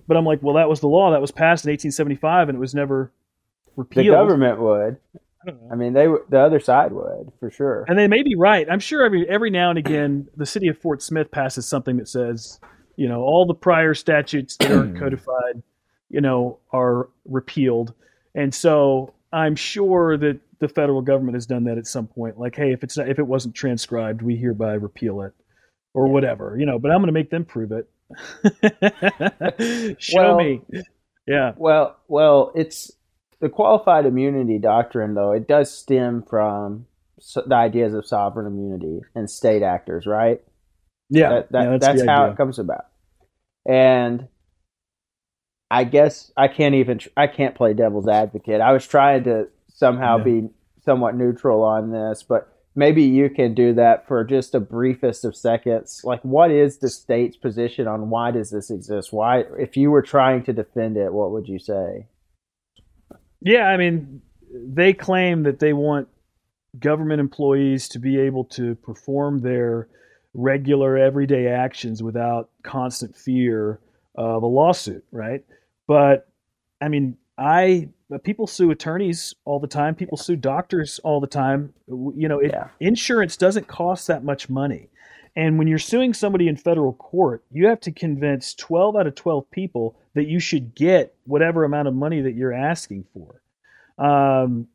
But 0.08 0.16
I'm 0.16 0.24
like, 0.24 0.42
well, 0.42 0.54
that 0.56 0.68
was 0.68 0.80
the 0.80 0.88
law 0.88 1.10
that 1.12 1.20
was 1.20 1.30
passed 1.30 1.64
in 1.64 1.70
1875, 1.70 2.48
and 2.48 2.56
it 2.56 2.58
was 2.58 2.74
never 2.74 3.12
repealed. 3.76 4.06
The 4.06 4.10
government 4.10 4.60
would. 4.60 4.96
I, 5.46 5.72
I 5.72 5.74
mean, 5.76 5.92
they 5.92 6.06
the 6.30 6.40
other 6.40 6.58
side 6.58 6.92
would 6.92 7.30
for 7.38 7.50
sure. 7.50 7.84
And 7.86 7.98
they 7.98 8.08
may 8.08 8.22
be 8.22 8.34
right. 8.34 8.66
I'm 8.70 8.80
sure 8.80 9.04
every 9.04 9.28
every 9.28 9.50
now 9.50 9.70
and 9.70 9.78
again, 9.78 10.28
the 10.36 10.46
city 10.46 10.68
of 10.68 10.78
Fort 10.78 11.02
Smith 11.02 11.30
passes 11.30 11.66
something 11.66 11.98
that 11.98 12.08
says, 12.08 12.58
you 12.96 13.08
know, 13.08 13.20
all 13.20 13.46
the 13.46 13.54
prior 13.54 13.94
statutes 13.94 14.56
that 14.56 14.70
are 14.70 14.86
codified 14.98 15.62
you 16.12 16.20
know, 16.20 16.58
are 16.72 17.08
repealed. 17.24 17.94
And 18.34 18.54
so 18.54 19.14
I'm 19.32 19.56
sure 19.56 20.16
that 20.18 20.38
the 20.60 20.68
federal 20.68 21.02
government 21.02 21.34
has 21.34 21.46
done 21.46 21.64
that 21.64 21.78
at 21.78 21.86
some 21.86 22.06
point. 22.06 22.38
Like, 22.38 22.54
hey, 22.54 22.72
if 22.72 22.84
it's 22.84 22.96
not, 22.96 23.08
if 23.08 23.18
it 23.18 23.26
wasn't 23.26 23.54
transcribed, 23.54 24.22
we 24.22 24.36
hereby 24.36 24.74
repeal 24.74 25.22
it, 25.22 25.32
or 25.94 26.06
whatever, 26.06 26.56
you 26.58 26.66
know. 26.66 26.78
But 26.78 26.92
I'm 26.92 26.98
going 26.98 27.08
to 27.08 27.12
make 27.12 27.30
them 27.30 27.44
prove 27.44 27.72
it. 27.72 27.88
Show 30.00 30.36
well, 30.36 30.36
me. 30.36 30.60
Yeah. 31.26 31.52
Well, 31.56 31.96
well, 32.08 32.52
it's 32.54 32.92
the 33.40 33.48
qualified 33.48 34.06
immunity 34.06 34.58
doctrine, 34.58 35.14
though. 35.14 35.32
It 35.32 35.48
does 35.48 35.76
stem 35.76 36.22
from 36.28 36.86
the 37.34 37.54
ideas 37.54 37.94
of 37.94 38.06
sovereign 38.06 38.46
immunity 38.46 39.00
and 39.14 39.28
state 39.28 39.62
actors, 39.62 40.06
right? 40.06 40.40
Yeah, 41.10 41.28
that, 41.30 41.52
that, 41.52 41.62
yeah, 41.62 41.70
that's, 41.70 41.86
that's 41.86 42.06
how 42.06 42.26
it 42.26 42.36
comes 42.36 42.58
about. 42.58 42.86
And 43.68 44.28
I 45.72 45.84
guess 45.84 46.30
I 46.36 46.48
can't 46.48 46.74
even 46.74 47.00
I 47.16 47.26
can't 47.26 47.54
play 47.54 47.72
devil's 47.72 48.06
advocate. 48.06 48.60
I 48.60 48.72
was 48.72 48.86
trying 48.86 49.24
to 49.24 49.48
somehow 49.72 50.18
yeah. 50.18 50.24
be 50.24 50.48
somewhat 50.84 51.16
neutral 51.16 51.62
on 51.62 51.90
this, 51.90 52.22
but 52.22 52.52
maybe 52.74 53.02
you 53.02 53.30
can 53.30 53.54
do 53.54 53.72
that 53.72 54.06
for 54.06 54.22
just 54.22 54.54
a 54.54 54.60
briefest 54.60 55.24
of 55.24 55.34
seconds. 55.34 56.02
Like 56.04 56.20
what 56.20 56.50
is 56.50 56.76
the 56.76 56.90
state's 56.90 57.38
position 57.38 57.88
on 57.88 58.10
why 58.10 58.32
does 58.32 58.50
this 58.50 58.70
exist? 58.70 59.14
Why 59.14 59.44
if 59.58 59.78
you 59.78 59.90
were 59.90 60.02
trying 60.02 60.44
to 60.44 60.52
defend 60.52 60.98
it, 60.98 61.10
what 61.10 61.30
would 61.30 61.48
you 61.48 61.58
say? 61.58 62.06
Yeah, 63.40 63.64
I 63.68 63.78
mean, 63.78 64.20
they 64.52 64.92
claim 64.92 65.44
that 65.44 65.58
they 65.58 65.72
want 65.72 66.06
government 66.78 67.20
employees 67.20 67.88
to 67.88 67.98
be 67.98 68.20
able 68.20 68.44
to 68.44 68.74
perform 68.74 69.40
their 69.40 69.88
regular 70.34 70.98
everyday 70.98 71.48
actions 71.48 72.02
without 72.02 72.50
constant 72.62 73.16
fear 73.16 73.80
of 74.14 74.42
a 74.42 74.46
lawsuit, 74.46 75.02
right? 75.10 75.42
But 75.92 76.26
I 76.80 76.88
mean, 76.88 77.18
I 77.36 77.90
people 78.24 78.46
sue 78.46 78.70
attorneys 78.70 79.34
all 79.44 79.60
the 79.60 79.66
time. 79.66 79.94
People 79.94 80.16
sue 80.16 80.36
doctors 80.36 80.98
all 81.04 81.20
the 81.20 81.26
time. 81.26 81.74
You 81.86 82.28
know, 82.28 82.38
it, 82.38 82.50
yeah. 82.50 82.68
insurance 82.80 83.36
doesn't 83.36 83.68
cost 83.68 84.06
that 84.06 84.24
much 84.24 84.48
money. 84.48 84.88
And 85.36 85.58
when 85.58 85.68
you're 85.68 85.78
suing 85.78 86.14
somebody 86.14 86.48
in 86.48 86.56
federal 86.56 86.94
court, 86.94 87.44
you 87.50 87.66
have 87.66 87.80
to 87.80 87.92
convince 87.92 88.54
12 88.54 88.96
out 88.96 89.06
of 89.06 89.14
12 89.14 89.50
people 89.50 89.98
that 90.14 90.26
you 90.26 90.40
should 90.40 90.74
get 90.74 91.14
whatever 91.24 91.64
amount 91.64 91.88
of 91.88 91.94
money 91.94 92.22
that 92.22 92.34
you're 92.34 92.54
asking 92.54 93.04
for. 93.12 93.42
Um, 94.02 94.68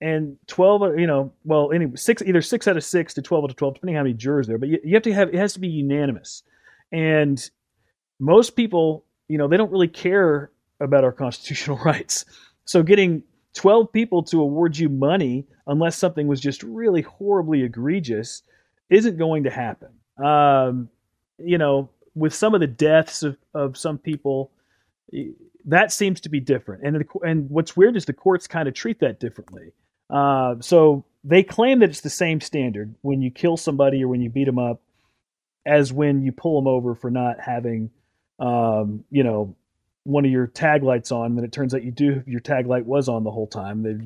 and 0.00 0.38
12, 0.48 0.98
you 0.98 1.06
know, 1.06 1.32
well, 1.44 1.70
anyway, 1.70 1.94
six, 1.94 2.20
either 2.20 2.42
six 2.42 2.66
out 2.66 2.76
of 2.76 2.82
six 2.82 3.14
to 3.14 3.22
12 3.22 3.44
out 3.44 3.50
of 3.50 3.56
12, 3.56 3.74
depending 3.74 3.94
on 3.94 4.00
how 4.00 4.04
many 4.04 4.14
jurors 4.14 4.48
there, 4.48 4.58
but 4.58 4.68
you, 4.68 4.80
you 4.82 4.94
have 4.94 5.04
to 5.04 5.12
have, 5.12 5.28
it 5.28 5.36
has 5.36 5.52
to 5.52 5.60
be 5.60 5.68
unanimous. 5.68 6.42
And 6.90 7.48
most 8.18 8.56
people 8.56 9.04
you 9.28 9.38
know, 9.38 9.46
they 9.48 9.56
don't 9.56 9.70
really 9.70 9.88
care 9.88 10.50
about 10.80 11.04
our 11.04 11.12
constitutional 11.12 11.78
rights. 11.84 12.24
So 12.64 12.82
getting 12.82 13.22
12 13.54 13.92
people 13.92 14.22
to 14.24 14.40
award 14.40 14.76
you 14.76 14.88
money 14.88 15.46
unless 15.66 15.96
something 15.96 16.26
was 16.26 16.40
just 16.40 16.62
really 16.62 17.02
horribly 17.02 17.62
egregious 17.62 18.42
isn't 18.90 19.18
going 19.18 19.44
to 19.44 19.50
happen. 19.50 19.90
Um, 20.24 20.88
you 21.38 21.58
know, 21.58 21.90
with 22.14 22.34
some 22.34 22.54
of 22.54 22.60
the 22.60 22.66
deaths 22.66 23.22
of, 23.22 23.36
of 23.54 23.76
some 23.76 23.98
people, 23.98 24.50
that 25.64 25.92
seems 25.92 26.20
to 26.22 26.28
be 26.28 26.40
different. 26.40 26.82
And 26.84 26.96
the, 26.96 27.06
and 27.22 27.48
what's 27.50 27.76
weird 27.76 27.96
is 27.96 28.06
the 28.06 28.12
courts 28.12 28.46
kind 28.46 28.68
of 28.68 28.74
treat 28.74 29.00
that 29.00 29.20
differently. 29.20 29.72
Uh, 30.10 30.56
so 30.60 31.04
they 31.22 31.42
claim 31.42 31.80
that 31.80 31.90
it's 31.90 32.00
the 32.00 32.10
same 32.10 32.40
standard 32.40 32.94
when 33.02 33.20
you 33.20 33.30
kill 33.30 33.56
somebody 33.56 34.02
or 34.02 34.08
when 34.08 34.22
you 34.22 34.30
beat 34.30 34.46
them 34.46 34.58
up 34.58 34.80
as 35.66 35.92
when 35.92 36.22
you 36.22 36.32
pull 36.32 36.60
them 36.60 36.66
over 36.66 36.94
for 36.94 37.10
not 37.10 37.40
having 37.40 37.90
um, 38.38 39.04
you 39.10 39.22
know, 39.22 39.54
one 40.04 40.24
of 40.24 40.30
your 40.30 40.46
tag 40.46 40.82
lights 40.82 41.12
on, 41.12 41.34
then 41.34 41.44
it 41.44 41.52
turns 41.52 41.74
out 41.74 41.82
you 41.82 41.90
do 41.90 42.22
your 42.26 42.40
tag 42.40 42.66
light 42.66 42.86
was 42.86 43.08
on 43.08 43.24
the 43.24 43.30
whole 43.30 43.46
time. 43.46 43.82
They, 43.82 43.98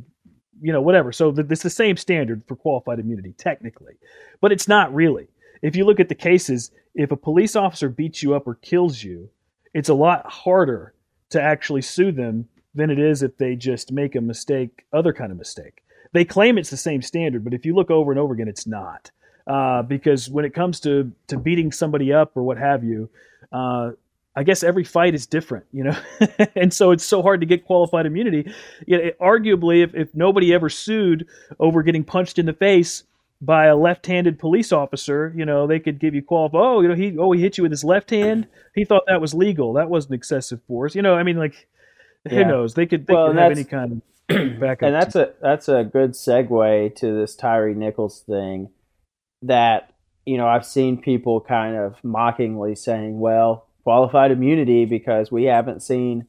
you 0.60 0.72
know, 0.72 0.80
whatever. 0.80 1.12
So 1.12 1.30
the, 1.30 1.46
it's 1.48 1.62
the 1.62 1.70
same 1.70 1.96
standard 1.96 2.42
for 2.46 2.56
qualified 2.56 2.98
immunity 2.98 3.34
technically, 3.38 3.94
but 4.40 4.52
it's 4.52 4.68
not 4.68 4.94
really. 4.94 5.28
If 5.62 5.76
you 5.76 5.84
look 5.84 6.00
at 6.00 6.08
the 6.08 6.14
cases, 6.14 6.72
if 6.94 7.12
a 7.12 7.16
police 7.16 7.54
officer 7.54 7.88
beats 7.88 8.22
you 8.22 8.34
up 8.34 8.46
or 8.46 8.56
kills 8.56 9.02
you, 9.02 9.30
it's 9.74 9.88
a 9.88 9.94
lot 9.94 10.26
harder 10.26 10.94
to 11.30 11.40
actually 11.40 11.82
sue 11.82 12.12
them 12.12 12.48
than 12.74 12.90
it 12.90 12.98
is 12.98 13.22
if 13.22 13.36
they 13.36 13.54
just 13.54 13.92
make 13.92 14.14
a 14.14 14.20
mistake, 14.20 14.84
other 14.92 15.12
kind 15.12 15.30
of 15.30 15.38
mistake. 15.38 15.82
They 16.12 16.24
claim 16.24 16.58
it's 16.58 16.70
the 16.70 16.76
same 16.76 17.00
standard, 17.00 17.44
but 17.44 17.54
if 17.54 17.64
you 17.64 17.74
look 17.74 17.90
over 17.90 18.10
and 18.10 18.20
over 18.20 18.34
again, 18.34 18.48
it's 18.48 18.66
not. 18.66 19.10
Uh, 19.46 19.82
because 19.82 20.28
when 20.30 20.44
it 20.44 20.54
comes 20.54 20.78
to 20.80 21.10
to 21.26 21.36
beating 21.36 21.72
somebody 21.72 22.12
up 22.12 22.36
or 22.36 22.42
what 22.42 22.58
have 22.58 22.84
you, 22.84 23.10
uh, 23.50 23.90
I 24.34 24.44
guess 24.44 24.62
every 24.62 24.84
fight 24.84 25.14
is 25.14 25.26
different, 25.26 25.66
you 25.72 25.84
know, 25.84 25.96
and 26.56 26.72
so 26.72 26.90
it's 26.90 27.04
so 27.04 27.20
hard 27.20 27.40
to 27.40 27.46
get 27.46 27.66
qualified 27.66 28.06
immunity. 28.06 28.50
You 28.86 28.96
know, 28.96 29.04
it, 29.04 29.18
arguably, 29.18 29.84
if, 29.84 29.94
if 29.94 30.14
nobody 30.14 30.54
ever 30.54 30.70
sued 30.70 31.26
over 31.60 31.82
getting 31.82 32.02
punched 32.02 32.38
in 32.38 32.46
the 32.46 32.54
face 32.54 33.04
by 33.42 33.66
a 33.66 33.76
left-handed 33.76 34.38
police 34.38 34.72
officer, 34.72 35.34
you 35.36 35.44
know, 35.44 35.66
they 35.66 35.80
could 35.80 35.98
give 35.98 36.14
you 36.14 36.22
qualified. 36.22 36.60
Oh, 36.62 36.80
you 36.80 36.88
know, 36.88 36.94
he 36.94 37.18
oh 37.18 37.32
he 37.32 37.42
hit 37.42 37.58
you 37.58 37.62
with 37.62 37.72
his 37.72 37.84
left 37.84 38.08
hand. 38.08 38.46
He 38.74 38.84
thought 38.84 39.02
that 39.06 39.20
was 39.20 39.34
legal. 39.34 39.74
That 39.74 39.90
wasn't 39.90 40.14
excessive 40.14 40.62
force. 40.66 40.94
You 40.94 41.02
know, 41.02 41.14
I 41.14 41.24
mean, 41.24 41.36
like 41.36 41.68
who 42.28 42.36
yeah. 42.36 42.46
knows? 42.46 42.74
They 42.74 42.86
could 42.86 43.06
they 43.06 43.14
well, 43.14 43.28
could 43.28 43.36
have 43.36 43.52
any 43.52 43.64
kind 43.64 44.00
of 44.28 44.60
backup. 44.60 44.86
And 44.86 44.94
that's 44.94 45.14
a 45.14 45.32
that's 45.42 45.68
a 45.68 45.84
good 45.84 46.12
segue 46.12 46.94
to 46.96 47.20
this 47.20 47.34
Tyre 47.34 47.74
Nichols 47.74 48.20
thing. 48.20 48.70
That 49.42 49.92
you 50.24 50.38
know, 50.38 50.46
I've 50.46 50.64
seen 50.64 51.02
people 51.02 51.40
kind 51.40 51.76
of 51.76 52.02
mockingly 52.02 52.74
saying, 52.76 53.20
"Well." 53.20 53.66
Qualified 53.84 54.30
immunity 54.30 54.84
because 54.84 55.32
we 55.32 55.44
haven't 55.44 55.82
seen 55.82 56.26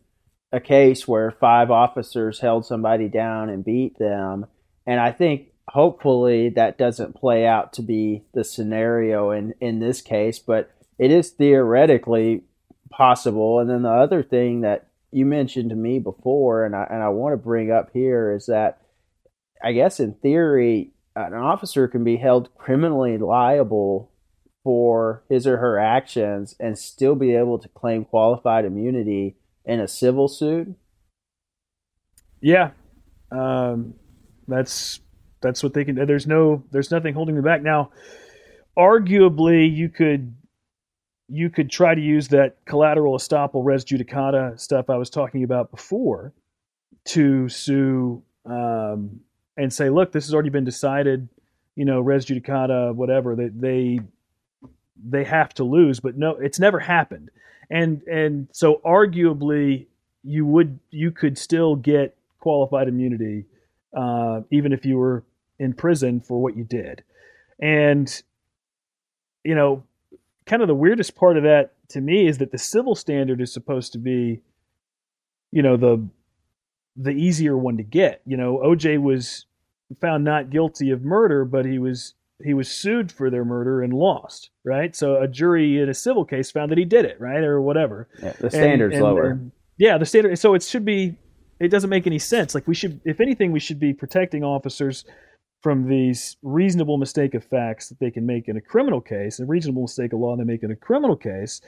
a 0.52 0.60
case 0.60 1.08
where 1.08 1.32
five 1.32 1.72
officers 1.72 2.40
held 2.40 2.66
somebody 2.66 3.08
down 3.08 3.50
and 3.50 3.66
beat 3.66 3.98
them. 3.98 4.46
And 4.86 5.00
I 5.00 5.12
think 5.12 5.48
hopefully 5.68 6.50
that 6.50 6.78
doesn't 6.78 7.16
play 7.16 7.48
out 7.48 7.74
to 7.74 7.82
be 7.82 8.24
the 8.34 8.44
scenario 8.44 9.32
in, 9.32 9.54
in 9.60 9.80
this 9.80 10.02
case, 10.02 10.40
but 10.40 10.72
it 11.00 11.10
is 11.10 11.32
theoretically 11.32 12.44
possible. 12.92 13.60
And 13.60 13.70
then 13.70 13.82
the 13.82 13.90
other 13.90 14.22
thing 14.22 14.62
that 14.62 14.88
you 15.12 15.26
mentioned 15.26 15.70
to 15.72 15.76
me 15.76 16.00
before, 16.00 16.66
and 16.66 16.76
I, 16.76 16.88
and 16.90 17.02
I 17.02 17.10
want 17.10 17.34
to 17.34 17.38
bring 17.38 17.72
up 17.72 17.90
here, 17.94 18.32
is 18.32 18.46
that 18.48 18.80
I 19.64 19.72
guess 19.72 20.00
in 20.00 20.14
theory, 20.16 20.92
an 21.16 21.34
officer 21.34 21.88
can 21.88 22.04
be 22.04 22.18
held 22.18 22.56
criminally 22.58 23.18
liable 23.18 24.12
for 24.64 25.24
his 25.30 25.46
or 25.46 25.58
her 25.58 25.78
actions 25.78 26.56
and 26.60 26.78
still 26.78 27.16
be 27.16 27.36
able 27.36 27.60
to 27.60 27.68
claim 27.70 28.06
qualified 28.06 28.66
immunity 28.66 29.36
in 29.66 29.80
a 29.80 29.88
civil 29.88 30.28
suit? 30.28 30.76
Yeah, 32.42 32.72
um, 33.32 33.94
that's 34.48 35.00
that's 35.42 35.62
what 35.62 35.74
they 35.74 35.86
can. 35.86 35.96
There's 35.96 36.28
no, 36.28 36.64
there's 36.72 36.92
nothing 36.92 37.14
holding 37.14 37.36
them 37.36 37.44
back 37.44 37.62
now. 37.62 37.92
Arguably, 38.78 39.74
you 39.74 39.90
could 39.90 40.34
you 41.30 41.50
could 41.50 41.70
try 41.70 41.96
to 41.96 42.02
use 42.02 42.30
that 42.30 42.58
collateral 42.66 43.18
estoppel 43.18 43.64
res 43.64 43.86
judicata 43.86 44.60
stuff 44.60 44.90
I 44.90 44.98
was 44.98 45.10
talking 45.10 45.44
about 45.44 45.72
before 45.72 46.34
to 47.06 47.50
sue 47.50 48.24
um, 48.46 49.20
and 49.58 49.72
say, 49.72 49.90
look, 49.90 50.12
this 50.12 50.26
has 50.26 50.34
already 50.34 50.50
been 50.50 50.66
decided. 50.66 51.28
You 51.76 51.86
know, 51.86 52.00
res 52.02 52.26
judicata, 52.26 52.94
whatever. 52.94 53.36
They 53.36 53.50
they 53.50 54.00
they 55.02 55.24
have 55.24 55.54
to 55.56 55.64
lose, 55.64 56.00
but 56.00 56.18
no, 56.18 56.32
it's 56.32 56.60
never 56.60 56.80
happened. 56.80 57.30
And 57.70 58.02
and 58.04 58.48
so 58.52 58.82
arguably 58.86 59.88
you 60.24 60.46
would 60.46 60.80
you 60.92 61.12
could 61.12 61.38
still 61.38 61.76
get 61.76 62.16
qualified 62.40 62.88
immunity 62.88 63.46
uh, 63.96 64.42
even 64.52 64.74
if 64.74 64.86
you 64.86 64.98
were 64.98 65.24
in 65.60 65.74
prison 65.74 66.20
for 66.20 66.42
what 66.42 66.58
you 66.58 66.64
did. 66.64 67.04
And 67.60 68.22
you 69.44 69.56
know, 69.56 69.84
kind 70.46 70.62
of 70.62 70.68
the 70.68 70.76
weirdest 70.76 71.16
part 71.16 71.38
of 71.38 71.44
that 71.44 71.74
to 71.90 72.02
me 72.02 72.28
is 72.28 72.38
that 72.40 72.52
the 72.52 72.58
civil 72.58 72.96
standard 72.96 73.42
is 73.42 73.54
supposed 73.54 73.92
to 73.94 73.98
be, 73.98 74.42
you 75.52 75.62
know, 75.62 75.78
the 75.78 76.08
the 76.96 77.12
easier 77.12 77.58
one 77.58 77.78
to 77.78 77.84
get. 77.84 78.22
You 78.26 78.38
know, 78.38 78.62
OJ 78.64 79.02
was 79.02 79.46
found 80.02 80.24
not 80.24 80.50
guilty 80.50 80.92
of 80.92 81.04
murder, 81.04 81.46
but 81.46 81.66
he 81.66 81.78
was 81.78 82.14
he 82.44 82.54
was 82.54 82.70
sued 82.70 83.12
for 83.12 83.30
their 83.30 83.46
murder 83.46 83.82
and 83.82 83.94
lost, 83.94 84.50
right? 84.66 84.96
So 84.96 85.22
a 85.22 85.28
jury 85.28 85.82
in 85.82 85.90
a 85.90 85.94
civil 85.94 86.26
case 86.26 86.52
found 86.52 86.72
that 86.72 86.78
he 86.78 86.86
did 86.86 87.06
it, 87.06 87.20
right, 87.20 87.44
or 87.44 87.62
whatever. 87.62 88.10
Yeah, 88.22 88.34
the 88.40 88.50
standard's 88.50 88.96
and, 88.96 89.04
and, 89.06 89.14
lower. 89.14 89.30
And, 89.32 89.52
yeah, 89.78 89.98
the 89.98 90.06
standard. 90.06 90.38
So 90.40 90.54
it 90.54 90.64
should 90.64 90.86
be. 90.86 91.18
It 91.60 91.70
doesn't 91.70 91.90
make 91.90 92.08
any 92.08 92.20
sense. 92.20 92.54
Like 92.54 92.68
we 92.68 92.76
should, 92.76 93.00
if 93.06 93.22
anything, 93.22 93.52
we 93.52 93.60
should 93.60 93.80
be 93.80 93.94
protecting 93.94 94.44
officers 94.44 95.06
from 95.62 95.88
these 95.88 96.36
reasonable 96.42 96.98
mistake 96.98 97.34
of 97.36 97.44
facts 97.46 97.88
that 97.88 98.00
they 98.00 98.12
can 98.12 98.26
make 98.26 98.50
in 98.50 98.58
a 98.58 98.62
criminal 98.62 99.00
case, 99.00 99.40
a 99.40 99.46
reasonable 99.46 99.84
mistake 99.84 100.12
of 100.12 100.20
law 100.20 100.36
they 100.36 100.44
make 100.44 100.62
in 100.64 100.72
a 100.72 100.76
criminal 100.76 101.16
case. 101.16 101.62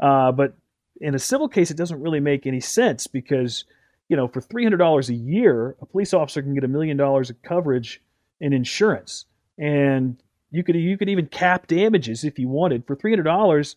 Uh, 0.00 0.32
but 0.32 0.54
in 1.02 1.14
a 1.14 1.18
civil 1.18 1.48
case, 1.48 1.70
it 1.70 1.76
doesn't 1.76 2.00
really 2.00 2.20
make 2.20 2.46
any 2.46 2.60
sense 2.60 3.06
because, 3.06 3.64
you 4.08 4.16
know, 4.16 4.26
for 4.26 4.40
three 4.40 4.62
hundred 4.62 4.78
dollars 4.78 5.10
a 5.10 5.14
year, 5.14 5.76
a 5.82 5.86
police 5.86 6.14
officer 6.14 6.40
can 6.40 6.54
get 6.54 6.64
a 6.64 6.68
million 6.68 6.96
dollars 6.96 7.28
of 7.28 7.42
coverage 7.42 8.00
in 8.40 8.52
insurance, 8.54 9.26
and 9.58 10.21
you 10.52 10.62
could 10.62 10.76
you 10.76 10.96
could 10.96 11.08
even 11.08 11.26
cap 11.26 11.66
damages 11.66 12.22
if 12.22 12.38
you 12.38 12.48
wanted 12.48 12.86
for 12.86 12.94
three 12.94 13.10
hundred 13.10 13.24
dollars. 13.24 13.74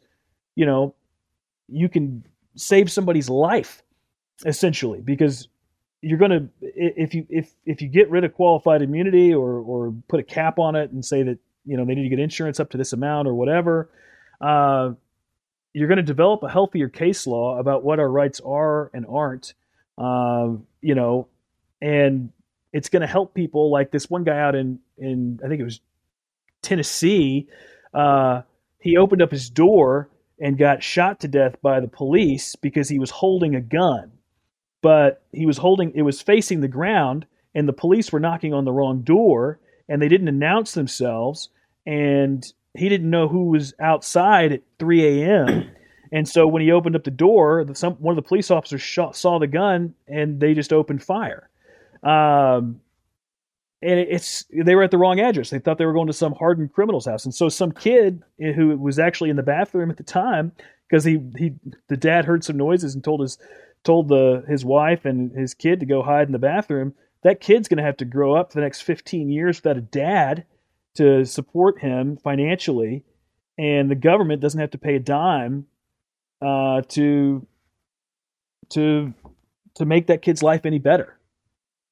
You 0.56 0.66
know, 0.66 0.94
you 1.68 1.90
can 1.90 2.24
save 2.56 2.92
somebody's 2.92 3.30
life 3.30 3.82
essentially 4.46 5.02
because 5.02 5.48
you're 6.02 6.20
going 6.20 6.32
to 6.32 6.50
if 6.62 7.16
you 7.16 7.26
if 7.30 7.56
if 7.66 7.82
you 7.82 7.88
get 7.88 8.10
rid 8.10 8.24
of 8.24 8.34
qualified 8.34 8.82
immunity 8.82 9.34
or 9.34 9.60
or 9.60 9.94
put 10.08 10.20
a 10.20 10.24
cap 10.24 10.60
on 10.60 10.76
it 10.76 10.92
and 10.92 11.04
say 11.04 11.24
that 11.24 11.40
you 11.66 11.78
know 11.78 11.86
they 11.86 11.96
need 11.96 12.04
to 12.04 12.10
get 12.10 12.20
insurance 12.20 12.60
up 12.60 12.70
to 12.70 12.78
this 12.78 12.94
amount 12.94 13.28
or 13.28 13.34
whatever 13.34 13.90
uh, 14.42 14.92
you're 15.74 15.88
going 15.88 15.98
to 15.98 16.04
develop 16.04 16.44
a 16.44 16.50
healthier 16.50 16.90
case 16.90 17.26
law 17.26 17.58
about 17.58 17.84
what 17.84 18.00
our 18.00 18.10
rights 18.10 18.42
are 18.46 18.92
and 18.94 19.06
aren't 19.10 19.54
uh, 19.98 20.50
you 20.82 20.94
know 20.94 21.28
and 21.82 22.32
it's 22.74 22.90
going 22.90 23.02
to 23.02 23.08
help 23.08 23.34
people 23.34 23.72
like 23.72 23.92
this 23.92 24.10
one 24.10 24.26
guy 24.26 24.38
out 24.38 24.56
in 24.56 24.80
in 24.98 25.40
i 25.44 25.48
think 25.48 25.60
it 25.60 25.64
was 25.64 25.80
tennessee 26.66 27.48
uh, 27.94 28.42
he 28.80 28.98
opened 28.98 29.22
up 29.22 29.32
his 29.32 29.50
door 29.50 30.10
and 30.40 30.58
got 30.58 30.84
shot 30.84 31.22
to 31.22 31.28
death 31.28 31.56
by 31.62 31.80
the 31.80 31.88
police 31.88 32.56
because 32.56 32.90
he 32.90 33.00
was 33.00 33.10
holding 33.10 33.56
a 33.56 33.62
gun. 33.62 34.12
But 34.82 35.24
he 35.32 35.46
was 35.46 35.58
holding 35.58 35.92
it 35.96 36.04
was 36.04 36.22
facing 36.22 36.62
the 36.62 36.68
ground 36.68 37.26
and 37.56 37.68
the 37.68 37.74
police 37.74 38.12
were 38.12 38.20
knocking 38.20 38.54
on 38.54 38.66
the 38.66 38.74
wrong 38.74 39.02
door 39.02 39.60
and 39.90 40.02
they 40.02 40.10
didn't 40.10 40.28
announce 40.28 40.74
themselves 40.74 41.50
and 41.88 42.46
he 42.76 42.90
didn't 42.90 43.10
know 43.10 43.28
who 43.28 43.46
was 43.46 43.74
outside 43.80 44.52
at 44.52 44.62
3 44.78 45.24
a.m 45.24 45.72
and 46.12 46.28
so 46.28 46.46
when 46.46 46.62
he 46.62 46.72
opened 46.72 46.96
up 46.96 47.04
the 47.04 47.12
door 47.12 47.66
some, 47.74 47.94
one 47.94 48.16
of 48.16 48.24
the 48.24 48.28
police 48.28 48.52
officers 48.52 48.82
shot, 48.82 49.16
saw 49.16 49.40
the 49.40 49.48
gun 49.48 49.96
and 50.08 50.40
they 50.40 50.54
just 50.54 50.72
opened 50.72 51.02
fire. 51.02 51.50
Um, 52.04 52.82
and 53.86 54.00
it's 54.00 54.46
they 54.52 54.76
were 54.76 54.84
at 54.84 54.92
the 54.92 54.98
wrong 54.98 55.20
address. 55.20 55.50
They 55.50 55.60
thought 55.60 55.78
they 55.78 55.86
were 55.86 55.94
going 55.94 56.08
to 56.08 56.14
some 56.14 56.34
hardened 56.34 56.74
criminal's 56.74 57.06
house. 57.06 57.26
And 57.26 57.34
so 57.34 57.50
some 57.50 57.72
kid 57.72 58.24
who 58.40 58.76
was 58.78 59.00
actually 59.00 59.30
in 59.30 59.36
the 59.36 59.44
bathroom 59.44 59.90
at 59.90 59.98
the 59.98 60.04
time 60.04 60.52
because 60.90 61.04
he, 61.04 61.20
he 61.38 61.54
the 61.88 61.98
dad 61.98 62.26
heard 62.26 62.44
some 62.44 62.58
noises 62.58 62.96
and 62.96 63.04
told 63.04 63.22
his 63.22 63.38
told 63.84 64.10
the 64.10 64.44
his 64.48 64.66
wife 64.66 65.06
and 65.06 65.32
his 65.32 65.54
kid 65.54 65.80
to 65.80 65.86
go 65.86 66.02
hide 66.02 66.28
in 66.28 66.34
the 66.34 66.40
bathroom, 66.40 66.94
that 67.24 67.40
kid's 67.40 67.68
going 67.68 67.78
to 67.78 67.84
have 67.84 67.98
to 67.98 68.06
grow 68.06 68.36
up 68.36 68.52
for 68.52 68.60
the 68.60 68.64
next 68.64 68.82
15 68.82 69.30
years 69.30 69.58
without 69.58 69.78
a 69.78 69.82
dad 69.82 70.46
to 70.96 71.26
support 71.26 71.80
him 71.80 72.18
financially, 72.18 73.04
and 73.58 73.90
the 73.90 73.96
government 73.96 74.42
doesn't 74.42 74.60
have 74.60 74.72
to 74.72 74.78
pay 74.78 74.96
a 74.96 75.00
dime 75.00 75.68
uh, 76.42 76.82
to 76.90 77.46
to 78.70 79.14
to 79.76 79.86
make 79.86 80.08
that 80.08 80.22
kid's 80.22 80.44
life 80.44 80.66
any 80.66 80.80
better. 80.80 81.18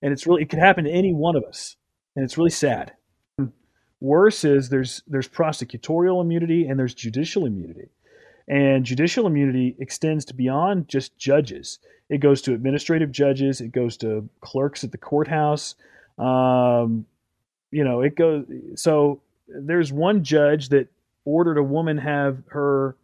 And 0.01 0.11
it's 0.11 0.27
really 0.27 0.41
it 0.41 0.49
could 0.49 0.59
happen 0.59 0.85
to 0.85 0.91
any 0.91 1.13
one 1.13 1.35
of 1.35 1.43
us, 1.43 1.75
and 2.15 2.23
it's 2.23 2.37
really 2.37 2.49
sad. 2.49 2.93
Worse 3.99 4.43
is 4.43 4.69
there's 4.69 5.01
there's 5.07 5.29
prosecutorial 5.29 6.21
immunity 6.21 6.67
and 6.67 6.77
there's 6.77 6.93
judicial 6.93 7.45
immunity. 7.45 7.89
And 8.47 8.85
judicial 8.85 9.25
immunity 9.25 9.75
extends 9.79 10.25
to 10.25 10.33
beyond 10.33 10.89
just 10.89 11.17
judges. 11.17 11.79
It 12.09 12.17
goes 12.17 12.41
to 12.43 12.53
administrative 12.53 13.11
judges. 13.11 13.61
It 13.61 13.71
goes 13.71 13.95
to 13.97 14.27
clerks 14.41 14.83
at 14.83 14.91
the 14.91 14.97
courthouse. 14.97 15.75
Um, 16.17 17.05
you 17.71 17.83
know, 17.85 18.01
it 18.01 18.15
goes. 18.15 18.45
So 18.75 19.21
there's 19.47 19.93
one 19.93 20.23
judge 20.23 20.69
that 20.69 20.89
ordered 21.25 21.57
a 21.57 21.63
woman 21.63 21.97
have 21.97 22.43
her, 22.49 22.95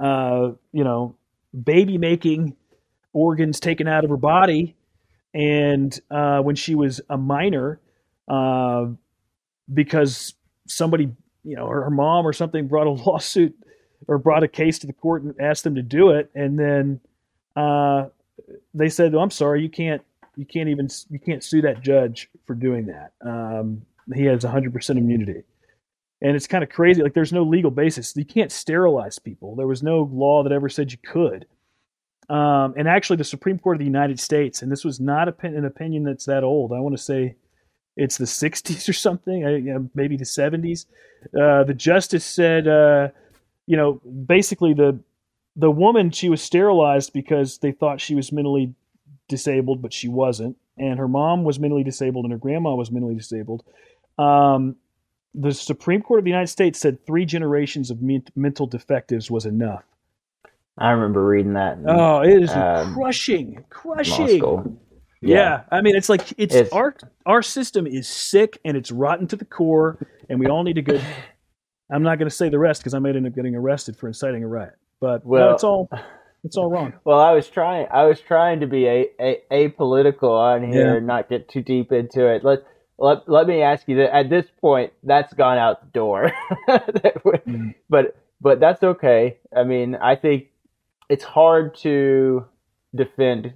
uh, 0.00 0.50
you 0.72 0.84
know, 0.84 1.14
baby 1.64 1.98
making 1.98 2.56
organs 3.12 3.60
taken 3.60 3.86
out 3.86 4.04
of 4.04 4.10
her 4.10 4.16
body, 4.16 4.74
and 5.34 5.98
uh, 6.10 6.40
when 6.40 6.56
she 6.56 6.74
was 6.74 7.00
a 7.08 7.16
minor, 7.16 7.78
uh, 8.28 8.86
because 9.72 10.34
somebody, 10.66 11.10
you 11.44 11.56
know, 11.56 11.66
her, 11.66 11.84
her 11.84 11.90
mom 11.90 12.26
or 12.26 12.32
something 12.32 12.68
brought 12.68 12.86
a 12.86 12.90
lawsuit 13.06 13.54
or 14.08 14.18
brought 14.18 14.42
a 14.42 14.48
case 14.48 14.78
to 14.80 14.86
the 14.86 14.92
court 14.92 15.22
and 15.22 15.34
asked 15.40 15.64
them 15.64 15.74
to 15.76 15.82
do 15.82 16.10
it, 16.10 16.30
and 16.34 16.58
then 16.58 17.00
uh, 17.56 18.06
they 18.74 18.88
said, 18.88 19.14
oh, 19.14 19.20
"I'm 19.20 19.30
sorry, 19.30 19.62
you 19.62 19.68
can't, 19.68 20.02
you 20.36 20.44
can't 20.44 20.68
even, 20.68 20.88
you 21.10 21.18
can't 21.18 21.44
sue 21.44 21.62
that 21.62 21.82
judge 21.82 22.28
for 22.46 22.54
doing 22.54 22.86
that. 22.86 23.12
Um, 23.24 23.82
he 24.14 24.24
has 24.24 24.44
100% 24.44 24.90
immunity." 24.96 25.44
And 26.20 26.36
it's 26.36 26.46
kind 26.46 26.62
of 26.62 26.70
crazy. 26.70 27.02
Like, 27.02 27.14
there's 27.14 27.32
no 27.32 27.42
legal 27.42 27.72
basis. 27.72 28.16
You 28.16 28.24
can't 28.24 28.52
sterilize 28.52 29.18
people. 29.18 29.56
There 29.56 29.66
was 29.66 29.82
no 29.82 30.08
law 30.12 30.44
that 30.44 30.52
ever 30.52 30.68
said 30.68 30.92
you 30.92 30.98
could. 30.98 31.46
Um, 32.28 32.74
and 32.76 32.86
actually, 32.86 33.16
the 33.16 33.24
Supreme 33.24 33.58
Court 33.58 33.76
of 33.76 33.80
the 33.80 33.84
United 33.84 34.20
States, 34.20 34.62
and 34.62 34.70
this 34.70 34.84
was 34.84 35.00
not 35.00 35.28
an 35.42 35.64
opinion 35.64 36.04
that's 36.04 36.24
that 36.26 36.44
old. 36.44 36.72
I 36.72 36.78
want 36.78 36.96
to 36.96 37.02
say 37.02 37.34
it's 37.96 38.18
the 38.18 38.24
60s 38.24 38.88
or 38.88 38.92
something, 38.92 39.40
you 39.40 39.72
know, 39.72 39.90
maybe 39.94 40.16
the 40.16 40.24
70s. 40.24 40.86
Uh, 41.40 41.62
the 41.64 41.74
justice 41.74 42.24
said 42.24 42.66
uh, 42.66 43.08
you 43.66 43.76
know, 43.76 43.94
basically 44.26 44.74
the 44.74 44.98
the 45.56 45.70
woman 45.70 46.10
she 46.10 46.28
was 46.28 46.42
sterilized 46.42 47.12
because 47.12 47.58
they 47.58 47.72
thought 47.72 48.00
she 48.00 48.14
was 48.14 48.32
mentally 48.32 48.74
disabled, 49.28 49.82
but 49.82 49.92
she 49.92 50.08
wasn't, 50.08 50.56
and 50.78 50.98
her 50.98 51.08
mom 51.08 51.44
was 51.44 51.58
mentally 51.60 51.84
disabled 51.84 52.24
and 52.24 52.32
her 52.32 52.38
grandma 52.38 52.74
was 52.74 52.90
mentally 52.90 53.14
disabled. 53.14 53.62
Um, 54.18 54.76
the 55.34 55.52
Supreme 55.52 56.02
Court 56.02 56.18
of 56.18 56.24
the 56.24 56.30
United 56.30 56.48
States 56.48 56.78
said 56.78 57.04
three 57.06 57.24
generations 57.24 57.90
of 57.90 58.02
me- 58.02 58.24
mental 58.36 58.66
defectives 58.66 59.30
was 59.30 59.46
enough. 59.46 59.84
I 60.78 60.90
remember 60.90 61.24
reading 61.24 61.54
that. 61.54 61.78
In, 61.78 61.88
oh, 61.88 62.20
it 62.20 62.42
is 62.42 62.50
um, 62.50 62.94
crushing, 62.94 63.64
crushing. 63.68 64.78
Yeah. 65.22 65.36
yeah. 65.36 65.60
I 65.70 65.80
mean, 65.80 65.96
it's 65.96 66.08
like 66.08 66.32
it's, 66.36 66.54
it's, 66.54 66.72
our 66.72 66.94
our 67.24 67.42
system 67.42 67.86
is 67.86 68.08
sick 68.08 68.58
and 68.64 68.76
it's 68.76 68.90
rotten 68.90 69.26
to 69.28 69.36
the 69.36 69.44
core, 69.44 69.98
and 70.28 70.38
we 70.38 70.46
all 70.46 70.62
need 70.64 70.74
to 70.74 70.82
go 70.82 71.00
I'm 71.92 72.02
not 72.02 72.18
going 72.18 72.28
to 72.28 72.34
say 72.34 72.48
the 72.48 72.58
rest 72.58 72.80
because 72.80 72.94
I 72.94 72.98
might 72.98 73.16
end 73.16 73.26
up 73.26 73.34
getting 73.34 73.54
arrested 73.54 73.96
for 73.96 74.08
inciting 74.08 74.42
a 74.42 74.48
riot. 74.48 74.74
But 75.00 75.24
well, 75.26 75.48
no, 75.48 75.54
it's 75.54 75.64
all 75.64 75.90
it's 76.44 76.56
all 76.56 76.70
wrong. 76.70 76.94
Well, 77.04 77.20
I 77.20 77.32
was 77.32 77.48
trying 77.48 77.86
I 77.92 78.04
was 78.04 78.20
trying 78.20 78.60
to 78.60 78.66
be 78.66 78.86
a, 78.86 79.08
a 79.20 79.42
apolitical 79.50 80.30
on 80.30 80.64
here 80.64 80.92
yeah. 80.92 80.96
and 80.96 81.06
not 81.06 81.28
get 81.28 81.48
too 81.48 81.60
deep 81.60 81.92
into 81.92 82.26
it. 82.26 82.44
Let 82.44 82.60
let 82.98 83.28
let 83.28 83.46
me 83.46 83.62
ask 83.62 83.86
you 83.88 83.96
that 83.96 84.14
at 84.14 84.30
this 84.30 84.46
point 84.60 84.92
that's 85.02 85.34
gone 85.34 85.58
out 85.58 85.82
the 85.82 85.90
door. 85.90 86.32
mm-hmm. 86.68 87.70
But 87.90 88.16
but 88.40 88.58
that's 88.58 88.82
okay. 88.82 89.38
I 89.54 89.64
mean, 89.64 89.94
I 89.96 90.16
think 90.16 90.46
it's 91.10 91.24
hard 91.24 91.76
to 91.78 92.46
defend 92.94 93.52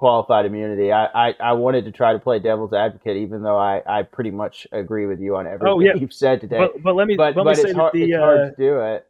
qualified 0.00 0.46
immunity. 0.46 0.90
I, 0.90 1.04
I, 1.28 1.34
I, 1.38 1.52
wanted 1.52 1.84
to 1.84 1.92
try 1.92 2.14
to 2.14 2.18
play 2.18 2.38
devil's 2.38 2.72
advocate, 2.72 3.18
even 3.18 3.42
though 3.42 3.58
I, 3.58 3.82
I 3.86 4.02
pretty 4.02 4.30
much 4.30 4.66
agree 4.72 5.04
with 5.04 5.20
you 5.20 5.36
on 5.36 5.46
everything 5.46 5.68
oh, 5.68 5.78
yeah. 5.78 5.92
you've 5.94 6.14
said 6.14 6.40
today. 6.40 6.56
But, 6.56 6.82
but 6.82 6.96
let 6.96 7.06
me, 7.06 7.16
but, 7.16 7.36
let 7.36 7.44
but 7.44 7.54
me 7.54 7.54
say 7.54 7.74
hard, 7.74 7.92
that 7.92 7.98
the, 7.98 8.04
it's 8.04 8.16
hard 8.18 8.40
uh, 8.40 8.44
to 8.48 8.56
do 8.56 8.80
it. 8.80 9.06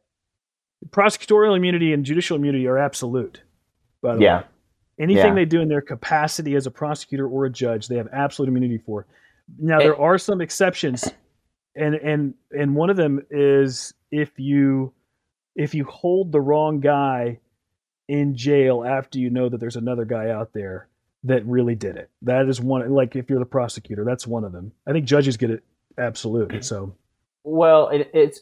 Prosecutorial 0.88 1.56
immunity 1.56 1.92
and 1.92 2.04
judicial 2.04 2.36
immunity 2.36 2.66
are 2.66 2.76
absolute. 2.76 3.40
By 4.02 4.16
the 4.16 4.20
yeah. 4.20 4.38
way, 4.38 4.44
anything 4.98 5.26
yeah. 5.26 5.34
they 5.34 5.44
do 5.44 5.60
in 5.60 5.68
their 5.68 5.80
capacity 5.80 6.56
as 6.56 6.66
a 6.66 6.72
prosecutor 6.72 7.28
or 7.28 7.44
a 7.44 7.50
judge, 7.50 7.86
they 7.86 7.96
have 7.96 8.08
absolute 8.12 8.48
immunity 8.48 8.78
for. 8.78 9.06
Now 9.60 9.78
there 9.78 9.96
are 9.96 10.18
some 10.18 10.40
exceptions, 10.40 11.08
and 11.76 11.94
and 11.94 12.34
and 12.50 12.74
one 12.74 12.90
of 12.90 12.96
them 12.96 13.24
is 13.30 13.94
if 14.10 14.40
you 14.40 14.92
if 15.54 15.72
you 15.72 15.84
hold 15.84 16.32
the 16.32 16.40
wrong 16.40 16.80
guy 16.80 17.38
in 18.10 18.34
jail 18.34 18.84
after 18.84 19.18
you 19.18 19.30
know 19.30 19.48
that 19.48 19.58
there's 19.60 19.76
another 19.76 20.04
guy 20.04 20.30
out 20.30 20.52
there 20.52 20.88
that 21.22 21.46
really 21.46 21.76
did 21.76 21.96
it. 21.96 22.10
That 22.22 22.48
is 22.48 22.60
one. 22.60 22.90
Like 22.90 23.14
if 23.14 23.30
you're 23.30 23.38
the 23.38 23.46
prosecutor, 23.46 24.04
that's 24.04 24.26
one 24.26 24.44
of 24.44 24.52
them. 24.52 24.72
I 24.86 24.92
think 24.92 25.06
judges 25.06 25.36
get 25.36 25.50
it 25.50 25.62
absolute. 25.96 26.64
So, 26.64 26.94
well, 27.44 27.88
it, 27.88 28.10
it's 28.12 28.40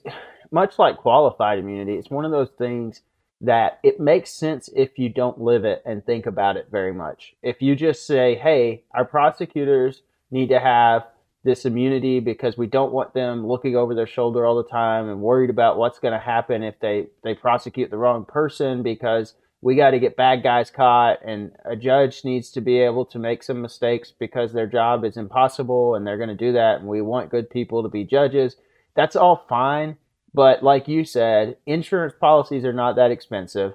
much 0.50 0.78
like 0.78 0.96
qualified 0.96 1.58
immunity. 1.58 1.94
It's 1.94 2.08
one 2.10 2.24
of 2.24 2.30
those 2.30 2.50
things. 2.56 3.02
that 3.40 3.78
it 3.82 4.00
makes 4.00 4.30
sense 4.30 4.68
if 4.74 4.98
you 4.98 5.08
don't 5.08 5.40
live 5.40 5.64
it 5.64 5.82
and 5.86 6.04
think 6.04 6.26
about 6.26 6.56
it 6.56 6.68
very 6.70 6.92
much. 6.92 7.34
If 7.42 7.62
you 7.62 7.76
just 7.76 8.06
say, 8.06 8.34
hey, 8.34 8.82
our 8.92 9.04
prosecutors 9.04 10.02
need 10.30 10.48
to 10.48 10.58
have 10.58 11.04
this 11.44 11.64
immunity 11.64 12.18
because 12.20 12.58
we 12.58 12.66
don't 12.66 12.92
want 12.92 13.14
them 13.14 13.46
looking 13.46 13.76
over 13.76 13.94
their 13.94 14.08
shoulder 14.08 14.44
all 14.44 14.56
the 14.56 14.68
time 14.68 15.08
and 15.08 15.20
worried 15.20 15.50
about 15.50 15.78
what's 15.78 16.00
going 16.00 16.12
to 16.12 16.18
happen 16.18 16.62
if 16.62 16.78
they, 16.80 17.06
they 17.22 17.34
prosecute 17.34 17.90
the 17.90 17.96
wrong 17.96 18.24
person 18.24 18.82
because 18.82 19.34
we 19.60 19.74
got 19.74 19.90
to 19.90 19.98
get 19.98 20.16
bad 20.16 20.42
guys 20.42 20.70
caught 20.70 21.18
and 21.24 21.52
a 21.64 21.74
judge 21.74 22.24
needs 22.24 22.50
to 22.52 22.60
be 22.60 22.78
able 22.78 23.04
to 23.06 23.18
make 23.18 23.42
some 23.42 23.60
mistakes 23.60 24.12
because 24.16 24.52
their 24.52 24.66
job 24.66 25.04
is 25.04 25.16
impossible 25.16 25.94
and 25.94 26.06
they're 26.06 26.16
going 26.16 26.28
to 26.28 26.34
do 26.34 26.52
that 26.52 26.78
and 26.78 26.88
we 26.88 27.02
want 27.02 27.30
good 27.30 27.50
people 27.50 27.82
to 27.82 27.88
be 27.88 28.04
judges. 28.04 28.56
That's 28.94 29.16
all 29.16 29.44
fine 29.48 29.96
but 30.34 30.62
like 30.62 30.88
you 30.88 31.04
said, 31.04 31.56
insurance 31.66 32.14
policies 32.18 32.64
are 32.64 32.72
not 32.72 32.96
that 32.96 33.10
expensive. 33.10 33.74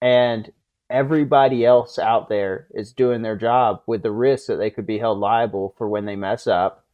And 0.00 0.52
everybody 0.90 1.64
else 1.64 1.98
out 1.98 2.28
there 2.28 2.68
is 2.72 2.92
doing 2.92 3.22
their 3.22 3.36
job 3.36 3.82
with 3.86 4.02
the 4.02 4.12
risk 4.12 4.46
that 4.46 4.56
they 4.56 4.70
could 4.70 4.86
be 4.86 4.98
held 4.98 5.18
liable 5.18 5.74
for 5.76 5.88
when 5.88 6.04
they 6.04 6.16
mess 6.16 6.46
up. 6.46 6.84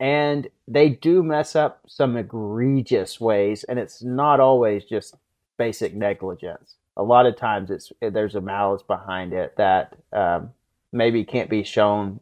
And 0.00 0.48
they 0.68 0.90
do 0.90 1.22
mess 1.22 1.56
up 1.56 1.80
some 1.86 2.16
egregious 2.16 3.20
ways, 3.20 3.64
and 3.64 3.78
it's 3.78 4.02
not 4.02 4.40
always 4.40 4.84
just 4.84 5.16
basic 5.56 5.94
negligence. 5.94 6.76
A 6.96 7.02
lot 7.02 7.26
of 7.26 7.36
times, 7.36 7.70
it's 7.70 7.92
there's 8.00 8.34
a 8.34 8.40
malice 8.40 8.82
behind 8.82 9.32
it 9.32 9.56
that 9.56 9.96
um, 10.12 10.50
maybe 10.92 11.24
can't 11.24 11.50
be 11.50 11.64
shown 11.64 12.20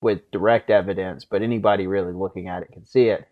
with 0.00 0.30
direct 0.30 0.70
evidence, 0.70 1.24
but 1.24 1.42
anybody 1.42 1.86
really 1.86 2.12
looking 2.12 2.48
at 2.48 2.62
it 2.62 2.72
can 2.72 2.84
see 2.84 3.08
it. 3.08 3.26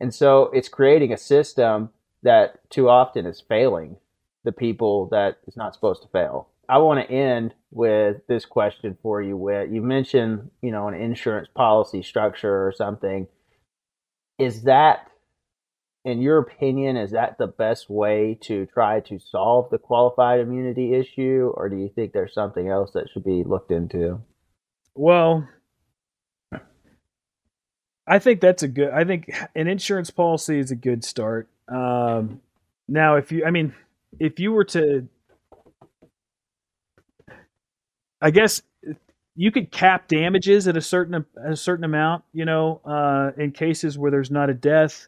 And 0.00 0.14
so 0.14 0.44
it's 0.52 0.68
creating 0.68 1.12
a 1.12 1.18
system 1.18 1.90
that 2.22 2.68
too 2.70 2.88
often 2.88 3.26
is 3.26 3.42
failing 3.46 3.96
the 4.44 4.52
people 4.52 5.06
that 5.10 5.38
is 5.46 5.56
not 5.56 5.74
supposed 5.74 6.02
to 6.02 6.08
fail. 6.08 6.48
I 6.68 6.78
want 6.78 7.06
to 7.06 7.12
end 7.12 7.54
with 7.70 8.26
this 8.26 8.44
question 8.44 8.96
for 9.02 9.20
you, 9.20 9.36
Whit. 9.36 9.70
You 9.70 9.82
mentioned, 9.82 10.50
you 10.62 10.70
know, 10.70 10.88
an 10.88 10.94
insurance 10.94 11.48
policy 11.54 12.02
structure 12.02 12.66
or 12.66 12.72
something. 12.72 13.26
Is 14.38 14.62
that, 14.62 15.08
in 16.04 16.20
your 16.20 16.38
opinion, 16.38 16.96
is 16.96 17.12
that 17.12 17.38
the 17.38 17.46
best 17.46 17.88
way 17.88 18.36
to 18.42 18.66
try 18.66 19.00
to 19.00 19.18
solve 19.18 19.70
the 19.70 19.78
qualified 19.78 20.40
immunity 20.40 20.94
issue, 20.94 21.52
or 21.54 21.68
do 21.68 21.76
you 21.76 21.88
think 21.94 22.12
there's 22.12 22.34
something 22.34 22.68
else 22.68 22.90
that 22.94 23.08
should 23.12 23.24
be 23.24 23.44
looked 23.44 23.70
into? 23.70 24.20
Well, 24.94 25.48
I 28.06 28.18
think 28.18 28.40
that's 28.40 28.64
a 28.64 28.68
good. 28.68 28.90
I 28.90 29.04
think 29.04 29.32
an 29.54 29.68
insurance 29.68 30.10
policy 30.10 30.58
is 30.58 30.70
a 30.72 30.76
good 30.76 31.04
start. 31.04 31.48
Um, 31.68 32.40
now, 32.88 33.16
if 33.16 33.30
you, 33.30 33.44
I 33.44 33.50
mean, 33.50 33.72
if 34.18 34.40
you 34.40 34.52
were 34.52 34.64
to, 34.64 35.06
I 38.20 38.32
guess 38.32 38.60
you 39.36 39.52
could 39.52 39.70
cap 39.70 40.08
damages 40.08 40.66
at 40.66 40.76
a 40.76 40.80
certain 40.80 41.24
a 41.42 41.54
certain 41.54 41.84
amount. 41.84 42.24
You 42.32 42.44
know, 42.44 42.80
uh, 42.84 43.30
in 43.40 43.52
cases 43.52 43.96
where 43.96 44.10
there's 44.10 44.32
not 44.32 44.50
a 44.50 44.54
death 44.54 45.06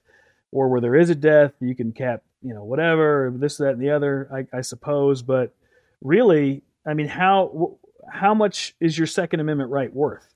or 0.54 0.68
where 0.68 0.80
there 0.80 0.94
is 0.94 1.10
a 1.10 1.14
death, 1.14 1.52
you 1.60 1.74
can 1.74 1.92
cap. 1.92 2.22
You 2.40 2.54
know, 2.54 2.64
whatever 2.64 3.32
this, 3.34 3.56
that, 3.58 3.70
and 3.70 3.82
the 3.82 3.90
other. 3.90 4.28
I, 4.32 4.58
I 4.58 4.60
suppose, 4.60 5.22
but 5.22 5.54
really, 6.00 6.62
I 6.86 6.94
mean, 6.94 7.08
how 7.08 7.78
how 8.10 8.34
much 8.34 8.74
is 8.80 8.96
your 8.96 9.06
Second 9.06 9.40
Amendment 9.40 9.70
right 9.70 9.92
worth? 9.92 10.26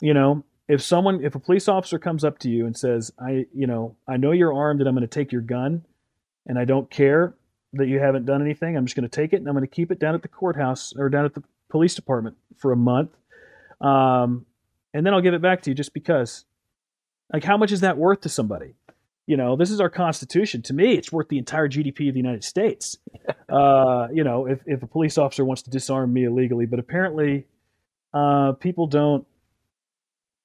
You 0.00 0.14
know, 0.14 0.44
if 0.70 0.80
someone 0.80 1.24
if 1.24 1.34
a 1.34 1.40
police 1.40 1.66
officer 1.66 1.98
comes 1.98 2.22
up 2.22 2.38
to 2.38 2.48
you 2.48 2.64
and 2.64 2.76
says 2.76 3.12
i 3.18 3.44
you 3.52 3.66
know 3.66 3.96
i 4.06 4.16
know 4.16 4.30
you're 4.30 4.54
armed 4.54 4.80
and 4.80 4.88
i'm 4.88 4.94
going 4.94 5.06
to 5.06 5.12
take 5.12 5.32
your 5.32 5.40
gun 5.40 5.84
and 6.46 6.56
i 6.58 6.64
don't 6.64 6.88
care 6.88 7.34
that 7.72 7.88
you 7.88 7.98
haven't 7.98 8.24
done 8.24 8.40
anything 8.40 8.76
i'm 8.76 8.86
just 8.86 8.94
going 8.94 9.08
to 9.08 9.08
take 9.08 9.32
it 9.32 9.36
and 9.36 9.48
i'm 9.48 9.54
going 9.54 9.66
to 9.66 9.74
keep 9.74 9.90
it 9.90 9.98
down 9.98 10.14
at 10.14 10.22
the 10.22 10.28
courthouse 10.28 10.92
or 10.96 11.08
down 11.08 11.24
at 11.24 11.34
the 11.34 11.42
police 11.70 11.96
department 11.96 12.36
for 12.56 12.70
a 12.70 12.76
month 12.76 13.10
um, 13.80 14.46
and 14.94 15.04
then 15.04 15.12
i'll 15.12 15.20
give 15.20 15.34
it 15.34 15.42
back 15.42 15.60
to 15.60 15.70
you 15.70 15.74
just 15.74 15.92
because 15.92 16.44
like 17.32 17.42
how 17.42 17.56
much 17.56 17.72
is 17.72 17.80
that 17.80 17.98
worth 17.98 18.20
to 18.20 18.28
somebody 18.28 18.74
you 19.30 19.36
know 19.36 19.56
this 19.56 19.70
is 19.70 19.80
our 19.80 19.90
constitution 19.90 20.60
to 20.60 20.74
me 20.74 20.94
it's 20.94 21.12
worth 21.12 21.28
the 21.28 21.38
entire 21.38 21.68
gdp 21.68 22.08
of 22.08 22.14
the 22.14 22.20
united 22.20 22.42
states 22.42 22.96
uh, 23.48 24.08
you 24.12 24.24
know 24.24 24.46
if, 24.46 24.60
if 24.66 24.82
a 24.82 24.86
police 24.86 25.16
officer 25.18 25.44
wants 25.44 25.62
to 25.62 25.70
disarm 25.70 26.12
me 26.12 26.24
illegally 26.24 26.66
but 26.66 26.78
apparently 26.78 27.46
uh, 28.12 28.52
people 28.52 28.86
don't 28.86 29.26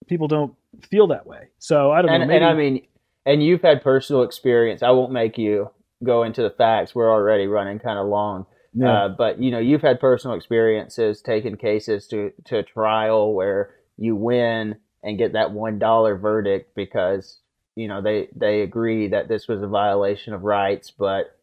people 0.08 0.28
don't 0.28 0.54
feel 0.90 1.08
that 1.08 1.26
way. 1.26 1.50
So 1.60 1.92
I 1.92 2.02
don't 2.02 2.12
and, 2.12 2.22
know. 2.22 2.28
Maybe... 2.28 2.38
And 2.38 2.46
I 2.46 2.54
mean, 2.54 2.88
and 3.26 3.44
you've 3.44 3.62
had 3.62 3.82
personal 3.82 4.24
experience. 4.24 4.84
I 4.84 4.92
won't 4.92 5.12
make 5.12 5.38
you 5.38 5.72
go 6.04 6.24
into 6.24 6.42
the 6.42 6.50
facts. 6.50 6.94
We're 6.94 7.12
already 7.12 7.48
running 7.48 7.80
kind 7.80 7.98
of 7.98 8.08
long. 8.08 8.46
Yeah. 8.74 9.06
Uh, 9.06 9.10
but 9.10 9.42
you 9.42 9.52
know, 9.52 9.60
you've 9.60 9.82
had 9.82 10.00
personal 10.00 10.36
experiences 10.36 11.22
taking 11.22 11.56
cases 11.56 12.08
to 12.08 12.32
to 12.46 12.64
trial 12.64 13.34
where 13.34 13.74
you 13.98 14.16
win 14.16 14.76
and 15.02 15.18
get 15.18 15.34
that 15.34 15.52
one 15.52 15.80
dollar 15.80 16.18
verdict 16.18 16.76
because 16.76 17.40
you 17.76 17.88
know 17.88 18.02
they 18.02 18.30
they 18.36 18.62
agree 18.62 19.10
that 19.10 19.28
this 19.28 19.48
was 19.48 19.62
a 19.62 19.68
violation 19.68 20.34
of 20.34 20.44
rights, 20.44 20.92
but 20.92 21.38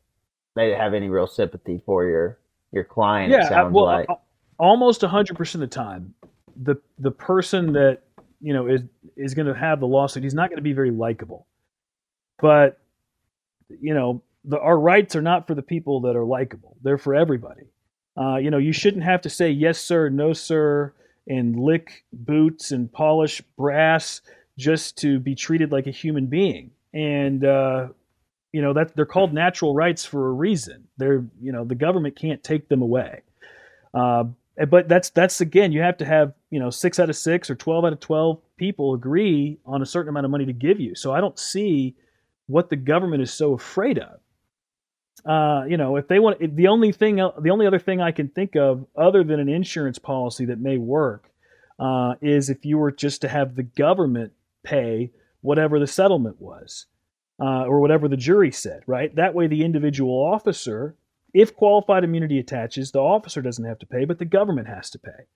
they 0.54 0.66
didn't 0.66 0.80
have 0.80 0.94
any 0.94 1.08
real 1.08 1.26
sympathy 1.26 1.80
for 1.84 2.04
your 2.04 2.38
your 2.72 2.84
client. 2.84 3.32
Yeah, 3.32 3.48
sounds 3.48 3.74
well, 3.74 3.84
like 3.84 4.08
almost 4.58 5.02
hundred 5.02 5.36
percent 5.36 5.62
of 5.62 5.70
the 5.70 5.74
time, 5.74 6.14
the 6.56 6.76
the 6.98 7.10
person 7.10 7.72
that 7.74 8.02
you 8.40 8.52
know 8.52 8.66
is 8.66 8.82
is 9.16 9.34
going 9.34 9.46
to 9.46 9.54
have 9.54 9.80
the 9.80 9.86
lawsuit, 9.86 10.22
he's 10.22 10.34
not 10.34 10.48
going 10.48 10.56
to 10.56 10.62
be 10.62 10.72
very 10.72 10.90
likable. 10.90 11.46
But 12.40 12.80
you 13.68 13.94
know, 13.94 14.22
the, 14.44 14.58
our 14.58 14.78
rights 14.78 15.14
are 15.14 15.22
not 15.22 15.46
for 15.46 15.54
the 15.54 15.62
people 15.62 16.00
that 16.02 16.16
are 16.16 16.24
likable; 16.24 16.76
they're 16.82 16.98
for 16.98 17.14
everybody. 17.14 17.68
Uh, 18.16 18.36
you 18.36 18.50
know, 18.50 18.58
you 18.58 18.72
shouldn't 18.72 19.04
have 19.04 19.22
to 19.22 19.30
say 19.30 19.50
yes, 19.50 19.80
sir, 19.80 20.08
no, 20.08 20.32
sir, 20.32 20.92
and 21.26 21.58
lick 21.58 22.04
boots 22.12 22.70
and 22.70 22.92
polish 22.92 23.40
brass 23.56 24.20
just 24.58 24.98
to 24.98 25.18
be 25.18 25.34
treated 25.34 25.72
like 25.72 25.86
a 25.86 25.90
human 25.90 26.26
being. 26.26 26.70
And 26.92 27.44
uh, 27.44 27.88
you 28.52 28.60
know 28.60 28.74
that 28.74 28.94
they're 28.94 29.06
called 29.06 29.32
natural 29.32 29.74
rights 29.74 30.04
for 30.04 30.28
a 30.28 30.32
reason. 30.32 30.88
They're 30.98 31.24
you 31.40 31.52
know 31.52 31.64
the 31.64 31.74
government 31.74 32.16
can't 32.16 32.42
take 32.44 32.68
them 32.68 32.82
away. 32.82 33.22
Uh, 33.94 34.24
but 34.68 34.88
that's 34.88 35.10
that's 35.10 35.40
again 35.40 35.72
you 35.72 35.80
have 35.80 35.96
to 35.96 36.04
have 36.04 36.34
you 36.50 36.60
know 36.60 36.70
six 36.70 36.98
out 36.98 37.08
of 37.08 37.16
six 37.16 37.48
or 37.48 37.54
12 37.54 37.84
out 37.86 37.92
of 37.92 38.00
12 38.00 38.38
people 38.56 38.94
agree 38.94 39.58
on 39.64 39.82
a 39.82 39.86
certain 39.86 40.10
amount 40.10 40.24
of 40.24 40.30
money 40.30 40.44
to 40.44 40.52
give 40.52 40.78
you 40.78 40.94
so 40.94 41.12
i 41.12 41.20
don't 41.20 41.38
see 41.38 41.94
what 42.46 42.68
the 42.68 42.76
government 42.76 43.22
is 43.22 43.32
so 43.32 43.54
afraid 43.54 43.98
of 43.98 44.20
uh, 45.24 45.64
you 45.66 45.76
know 45.76 45.96
if 45.96 46.06
they 46.08 46.18
want 46.18 46.38
the 46.56 46.68
only 46.68 46.92
thing 46.92 47.16
the 47.16 47.50
only 47.50 47.66
other 47.66 47.78
thing 47.78 48.00
i 48.00 48.12
can 48.12 48.28
think 48.28 48.54
of 48.54 48.86
other 48.96 49.24
than 49.24 49.40
an 49.40 49.48
insurance 49.48 49.98
policy 49.98 50.44
that 50.44 50.60
may 50.60 50.76
work 50.76 51.30
uh, 51.78 52.14
is 52.20 52.50
if 52.50 52.64
you 52.64 52.76
were 52.76 52.92
just 52.92 53.22
to 53.22 53.28
have 53.28 53.54
the 53.54 53.62
government 53.62 54.32
pay 54.62 55.10
whatever 55.40 55.78
the 55.78 55.86
settlement 55.86 56.40
was 56.40 56.86
uh, 57.40 57.64
or 57.64 57.80
whatever 57.80 58.08
the 58.08 58.16
jury 58.16 58.50
said 58.50 58.82
right 58.86 59.14
that 59.16 59.34
way 59.34 59.46
the 59.46 59.64
individual 59.64 60.14
officer 60.14 60.96
if 61.34 61.56
qualified 61.56 62.04
immunity 62.04 62.38
attaches, 62.38 62.90
the 62.90 63.00
officer 63.00 63.40
doesn't 63.40 63.64
have 63.64 63.78
to 63.78 63.86
pay, 63.86 64.04
but 64.04 64.18
the 64.18 64.24
government 64.24 64.68
has 64.68 64.90
to 64.90 64.98
pay. 64.98 65.26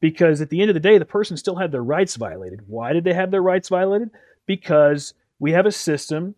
Because 0.00 0.40
at 0.40 0.50
the 0.50 0.60
end 0.60 0.70
of 0.70 0.74
the 0.74 0.80
day, 0.80 0.98
the 0.98 1.06
person 1.06 1.36
still 1.36 1.56
had 1.56 1.72
their 1.72 1.82
rights 1.82 2.16
violated. 2.16 2.60
Why 2.66 2.92
did 2.92 3.04
they 3.04 3.14
have 3.14 3.30
their 3.30 3.42
rights 3.42 3.70
violated? 3.70 4.10
Because 4.44 5.14
we 5.38 5.52
have 5.52 5.64
a 5.64 5.72
system 5.72 6.34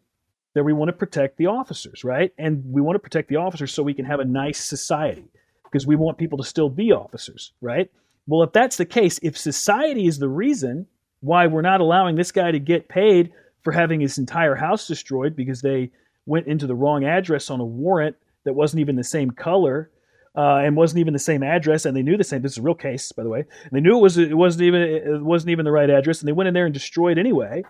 that 0.55 0.63
we 0.63 0.73
want 0.73 0.89
to 0.89 0.93
protect 0.93 1.37
the 1.37 1.47
officers, 1.47 2.05
right? 2.05 2.33
And 2.39 2.63
we 2.67 2.81
want 2.81 2.95
to 2.95 3.01
protect 3.01 3.29
the 3.29 3.37
officers 3.37 3.75
so 3.75 3.83
we 3.83 3.95
can 3.95 4.05
have 4.05 4.21
a 4.21 4.25
nice 4.25 4.65
society 4.65 5.29
because 5.65 5.87
we 5.87 5.97
want 5.97 6.19
people 6.19 6.39
to 6.39 6.45
still 6.45 6.69
be 6.69 6.93
officers, 6.93 7.53
right? 7.61 7.91
Well, 8.27 8.43
if 8.43 8.53
that's 8.53 8.77
the 8.77 8.87
case, 8.87 9.19
if 9.23 9.37
society 9.37 10.07
is 10.07 10.19
the 10.19 10.29
reason 10.29 10.87
why 11.21 11.47
we're 11.47 11.63
not 11.63 11.81
allowing 11.81 12.17
this 12.17 12.33
guy 12.33 12.51
to 12.51 12.59
get 12.59 12.89
paid 12.89 13.33
for 13.63 13.73
having 13.73 14.01
his 14.01 14.19
entire 14.19 14.55
house 14.55 14.87
destroyed 14.87 15.35
because 15.35 15.61
they 15.61 15.91
went 16.27 16.47
into 16.47 16.67
the 16.67 16.75
wrong 16.75 17.05
address 17.05 17.51
on 17.51 17.61
a 17.61 17.65
warrant 17.65 18.17
that 18.45 18.53
wasn't 18.53 18.81
even 18.81 18.97
the 18.97 19.05
same 19.05 19.31
color 19.31 19.91
uh, 20.37 20.59
and 20.59 20.77
wasn't 20.77 21.01
even 21.01 21.13
the 21.13 21.19
same 21.19 21.43
address, 21.43 21.85
and 21.85 21.97
they 21.97 22.03
knew 22.03 22.17
the 22.17 22.23
same. 22.23 22.43
This 22.43 22.53
is 22.53 22.59
a 22.59 22.63
real 22.63 22.75
case, 22.75 23.11
by 23.13 23.25
the 23.25 23.29
way. 23.29 23.41
And 23.41 23.73
they 23.73 23.81
knew 23.81 23.97
it 23.97 24.01
was 24.01 24.19
it 24.19 24.37
wasn't 24.37 24.63
even 24.63 24.83
it 24.83 25.23
wasn't 25.23 25.51
even 25.51 25.65
the 25.65 25.73
right 25.73 25.91
address, 25.91 26.21
and 26.21 26.29
they 26.29 26.33
went 26.33 26.49
in 26.49 26.55
there 26.55 26.65
and 26.65 26.75
destroyed 26.75 27.19
anyway. 27.19 27.65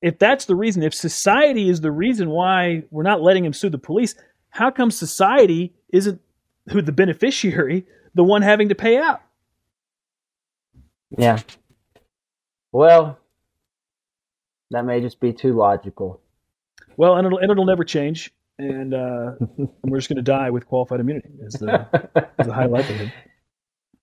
If 0.00 0.18
that's 0.18 0.44
the 0.44 0.54
reason, 0.54 0.82
if 0.82 0.94
society 0.94 1.68
is 1.68 1.80
the 1.80 1.90
reason 1.90 2.30
why 2.30 2.84
we're 2.90 3.02
not 3.02 3.22
letting 3.22 3.44
him 3.44 3.52
sue 3.52 3.70
the 3.70 3.78
police, 3.78 4.14
how 4.50 4.70
come 4.70 4.90
society 4.90 5.72
isn't 5.92 6.20
who 6.70 6.82
the 6.82 6.92
beneficiary, 6.92 7.86
the 8.14 8.24
one 8.24 8.42
having 8.42 8.68
to 8.68 8.74
pay 8.74 8.98
out? 8.98 9.22
Yeah. 11.16 11.40
Well, 12.72 13.18
that 14.70 14.84
may 14.84 15.00
just 15.00 15.20
be 15.20 15.32
too 15.32 15.52
logical. 15.52 16.20
Well, 16.96 17.16
and 17.16 17.26
it'll, 17.26 17.38
and 17.38 17.50
it'll 17.50 17.66
never 17.66 17.84
change 17.84 18.32
and, 18.58 18.94
uh, 18.94 19.32
we're 19.82 19.98
just 19.98 20.08
going 20.08 20.16
to 20.16 20.22
die 20.22 20.50
with 20.50 20.66
qualified 20.66 21.00
immunity. 21.00 21.30
Is 21.40 21.54
the, 21.54 21.88
is 22.38 22.46
the 22.46 22.52
high 22.52 22.66
likelihood. 22.66 23.12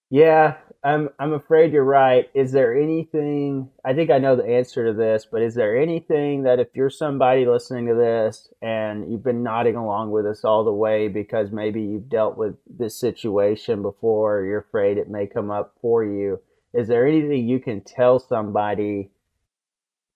Yeah, 0.09 0.55
I'm 0.83 1.09
I'm 1.19 1.33
afraid 1.33 1.71
you're 1.71 1.83
right. 1.83 2.29
Is 2.33 2.51
there 2.51 2.75
anything 2.75 3.69
I 3.85 3.93
think 3.93 4.09
I 4.09 4.17
know 4.17 4.35
the 4.35 4.45
answer 4.45 4.87
to 4.87 4.93
this, 4.93 5.27
but 5.31 5.41
is 5.41 5.53
there 5.53 5.77
anything 5.77 6.43
that 6.43 6.59
if 6.59 6.69
you're 6.73 6.89
somebody 6.89 7.45
listening 7.45 7.87
to 7.87 7.93
this 7.93 8.51
and 8.61 9.11
you've 9.11 9.23
been 9.23 9.43
nodding 9.43 9.75
along 9.75 10.11
with 10.11 10.25
us 10.25 10.43
all 10.43 10.63
the 10.63 10.73
way 10.73 11.07
because 11.07 11.51
maybe 11.51 11.81
you've 11.81 12.09
dealt 12.09 12.37
with 12.37 12.55
this 12.65 12.99
situation 12.99 13.81
before, 13.83 14.43
you're 14.45 14.61
afraid 14.61 14.97
it 14.97 15.09
may 15.09 15.27
come 15.27 15.51
up 15.51 15.75
for 15.81 16.03
you, 16.03 16.39
is 16.73 16.87
there 16.87 17.07
anything 17.07 17.47
you 17.47 17.59
can 17.59 17.81
tell 17.81 18.19
somebody 18.19 19.09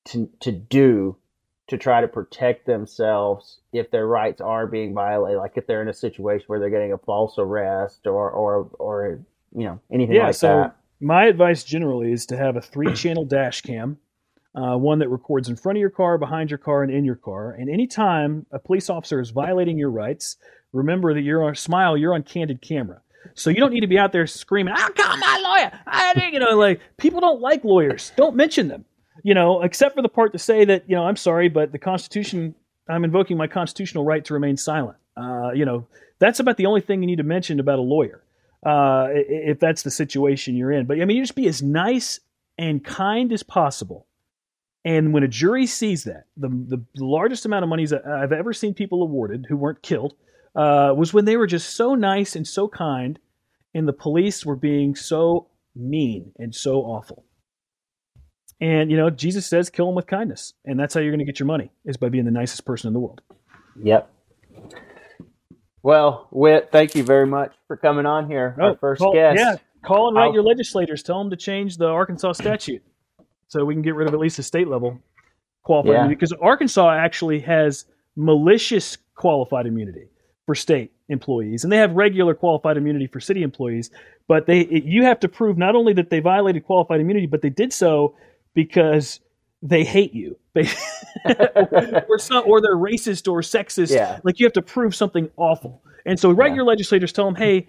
to 0.05 0.29
to 0.39 0.51
do 0.51 1.15
to 1.67 1.77
try 1.77 2.01
to 2.01 2.07
protect 2.07 2.65
themselves 2.65 3.59
if 3.71 3.89
their 3.89 4.05
rights 4.05 4.41
are 4.41 4.67
being 4.67 4.93
violated 4.93 5.37
like 5.37 5.53
if 5.55 5.65
they're 5.65 5.81
in 5.81 5.87
a 5.87 5.93
situation 5.93 6.45
where 6.47 6.59
they're 6.59 6.69
getting 6.69 6.93
a 6.93 6.97
false 6.97 7.35
arrest 7.37 8.05
or 8.05 8.29
or 8.29 8.69
or 8.79 9.19
you 9.55 9.63
know 9.63 9.79
anything 9.91 10.15
like 10.15 10.15
that? 10.15 10.19
yeah, 10.19 10.25
like 10.25 10.35
so 10.35 10.47
that. 10.47 10.75
My 10.99 11.25
advice 11.25 11.65
generally 11.65 12.13
is 12.13 12.25
to 12.27 12.37
have 12.37 12.55
a 12.55 12.61
three-channel 12.61 13.25
dash 13.25 13.59
cam, 13.59 13.97
uh, 14.55 14.77
one 14.77 14.99
that 14.99 15.09
records 15.09 15.49
in 15.49 15.57
front 15.57 15.77
of 15.77 15.81
your 15.81 15.89
car, 15.89 16.17
behind 16.17 16.49
your 16.49 16.59
car, 16.59 16.81
and 16.81 16.89
in 16.89 17.03
your 17.03 17.17
car. 17.17 17.51
And 17.51 17.69
anytime 17.69 18.45
a 18.51 18.59
police 18.59 18.89
officer 18.89 19.19
is 19.19 19.31
violating 19.31 19.77
your 19.77 19.91
rights, 19.91 20.37
remember 20.71 21.13
that 21.13 21.19
you're 21.19 21.43
on 21.43 21.55
smile. 21.55 21.97
You're 21.97 22.13
on 22.13 22.23
candid 22.23 22.61
camera. 22.61 23.01
So 23.33 23.49
you 23.49 23.57
don't 23.57 23.73
need 23.73 23.81
to 23.81 23.87
be 23.87 23.97
out 23.97 24.11
there 24.11 24.27
screaming, 24.27 24.73
"I'll 24.75 24.91
call 24.91 25.17
my 25.17 25.41
lawyer." 25.43 25.79
I, 25.87 26.13
didn't, 26.13 26.33
you 26.33 26.39
know, 26.39 26.57
like 26.57 26.81
people 26.97 27.19
don't 27.19 27.41
like 27.41 27.63
lawyers. 27.63 28.11
Don't 28.15 28.35
mention 28.35 28.67
them. 28.67 28.85
You 29.23 29.33
know, 29.33 29.61
except 29.61 29.95
for 29.95 30.01
the 30.01 30.09
part 30.09 30.33
to 30.33 30.39
say 30.39 30.65
that 30.65 30.89
you 30.89 30.95
know, 30.95 31.03
I'm 31.03 31.15
sorry, 31.15 31.49
but 31.49 31.71
the 31.71 31.79
Constitution. 31.79 32.55
I'm 32.89 33.05
invoking 33.05 33.37
my 33.37 33.47
constitutional 33.47 34.03
right 34.03 34.25
to 34.25 34.33
remain 34.33 34.57
silent. 34.57 34.97
Uh, 35.15 35.51
you 35.53 35.63
know, 35.63 35.87
that's 36.19 36.41
about 36.41 36.57
the 36.57 36.65
only 36.65 36.81
thing 36.81 37.01
you 37.01 37.07
need 37.07 37.19
to 37.19 37.23
mention 37.23 37.61
about 37.61 37.79
a 37.79 37.81
lawyer 37.81 38.23
uh, 38.65 39.07
if 39.11 39.59
that's 39.59 39.83
the 39.83 39.91
situation 39.91 40.55
you're 40.55 40.71
in. 40.71 40.85
But 40.85 41.01
I 41.01 41.05
mean, 41.05 41.17
you 41.17 41.23
just 41.23 41.35
be 41.35 41.47
as 41.47 41.61
nice 41.61 42.19
and 42.57 42.83
kind 42.83 43.31
as 43.31 43.43
possible. 43.43 44.07
And 44.85 45.13
when 45.13 45.23
a 45.23 45.27
jury 45.27 45.65
sees 45.65 46.03
that, 46.03 46.25
the, 46.35 46.49
the 46.49 47.05
largest 47.05 47.45
amount 47.45 47.63
of 47.63 47.89
that 47.89 48.05
I've 48.05 48.33
ever 48.33 48.53
seen 48.53 48.73
people 48.73 49.01
awarded 49.01 49.45
who 49.47 49.55
weren't 49.55 49.81
killed 49.81 50.15
uh, 50.55 50.93
was 50.95 51.13
when 51.13 51.25
they 51.25 51.37
were 51.37 51.47
just 51.47 51.75
so 51.75 51.95
nice 51.95 52.35
and 52.35 52.47
so 52.47 52.67
kind, 52.67 53.19
and 53.73 53.87
the 53.87 53.93
police 53.93 54.45
were 54.45 54.55
being 54.55 54.95
so 54.95 55.47
mean 55.75 56.31
and 56.37 56.53
so 56.53 56.81
awful. 56.81 57.25
And 58.61 58.91
you 58.91 58.97
know, 58.97 59.09
Jesus 59.09 59.45
says, 59.45 59.69
"Kill 59.69 59.87
them 59.87 59.95
with 59.95 60.07
kindness," 60.07 60.53
and 60.65 60.79
that's 60.79 60.93
how 60.93 61.01
you're 61.01 61.11
going 61.11 61.19
to 61.19 61.25
get 61.25 61.39
your 61.39 61.47
money 61.47 61.71
is 61.85 61.97
by 61.97 62.09
being 62.09 62.25
the 62.25 62.31
nicest 62.31 62.65
person 62.65 62.87
in 62.87 62.93
the 62.93 62.99
world. 62.99 63.21
Yep. 63.81 64.09
Well, 65.81 66.29
Whit, 66.31 66.69
thank 66.71 66.95
you 66.95 67.03
very 67.03 67.25
much 67.25 67.53
for 67.67 67.75
coming 67.75 68.05
on 68.05 68.29
here. 68.29 68.55
Oh, 68.59 68.67
Our 68.67 68.77
first 68.77 69.01
call, 69.01 69.13
guest. 69.13 69.37
Yeah, 69.37 69.55
call 69.85 70.07
and 70.07 70.15
write 70.15 70.27
I'll, 70.27 70.33
your 70.33 70.43
legislators. 70.43 71.03
Tell 71.03 71.19
them 71.19 71.29
to 71.31 71.35
change 71.35 71.77
the 71.77 71.87
Arkansas 71.87 72.33
statute 72.33 72.83
so 73.47 73.65
we 73.65 73.73
can 73.73 73.81
get 73.81 73.95
rid 73.95 74.07
of 74.07 74.13
at 74.13 74.19
least 74.19 74.37
the 74.37 74.43
state 74.43 74.67
level 74.67 74.99
qualified 75.63 75.91
yeah. 75.91 75.97
immunity. 75.99 76.15
Because 76.15 76.33
Arkansas 76.33 76.91
actually 76.91 77.39
has 77.41 77.85
malicious 78.15 78.97
qualified 79.15 79.65
immunity 79.65 80.07
for 80.45 80.55
state 80.55 80.91
employees, 81.09 81.63
and 81.63 81.71
they 81.71 81.77
have 81.77 81.93
regular 81.93 82.33
qualified 82.33 82.77
immunity 82.77 83.07
for 83.07 83.19
city 83.19 83.43
employees. 83.43 83.91
But 84.27 84.45
they, 84.45 84.61
it, 84.61 84.83
you 84.83 85.03
have 85.03 85.19
to 85.21 85.29
prove 85.29 85.57
not 85.57 85.75
only 85.75 85.93
that 85.93 86.09
they 86.09 86.19
violated 86.19 86.65
qualified 86.65 86.99
immunity, 87.01 87.27
but 87.27 87.41
they 87.41 87.49
did 87.49 87.73
so 87.73 88.15
because 88.53 89.19
they 89.63 89.83
hate 89.83 90.13
you 90.13 90.37
or, 92.09 92.19
some, 92.19 92.43
or 92.45 92.61
they're 92.61 92.75
racist 92.75 93.31
or 93.31 93.41
sexist 93.41 93.91
yeah. 93.91 94.19
like 94.23 94.39
you 94.39 94.45
have 94.45 94.53
to 94.53 94.61
prove 94.61 94.93
something 94.93 95.31
awful 95.37 95.81
and 96.05 96.19
so 96.19 96.29
write 96.29 96.49
yeah. 96.49 96.55
your 96.55 96.65
legislators 96.65 97.11
tell 97.11 97.25
them 97.25 97.35
hey 97.35 97.67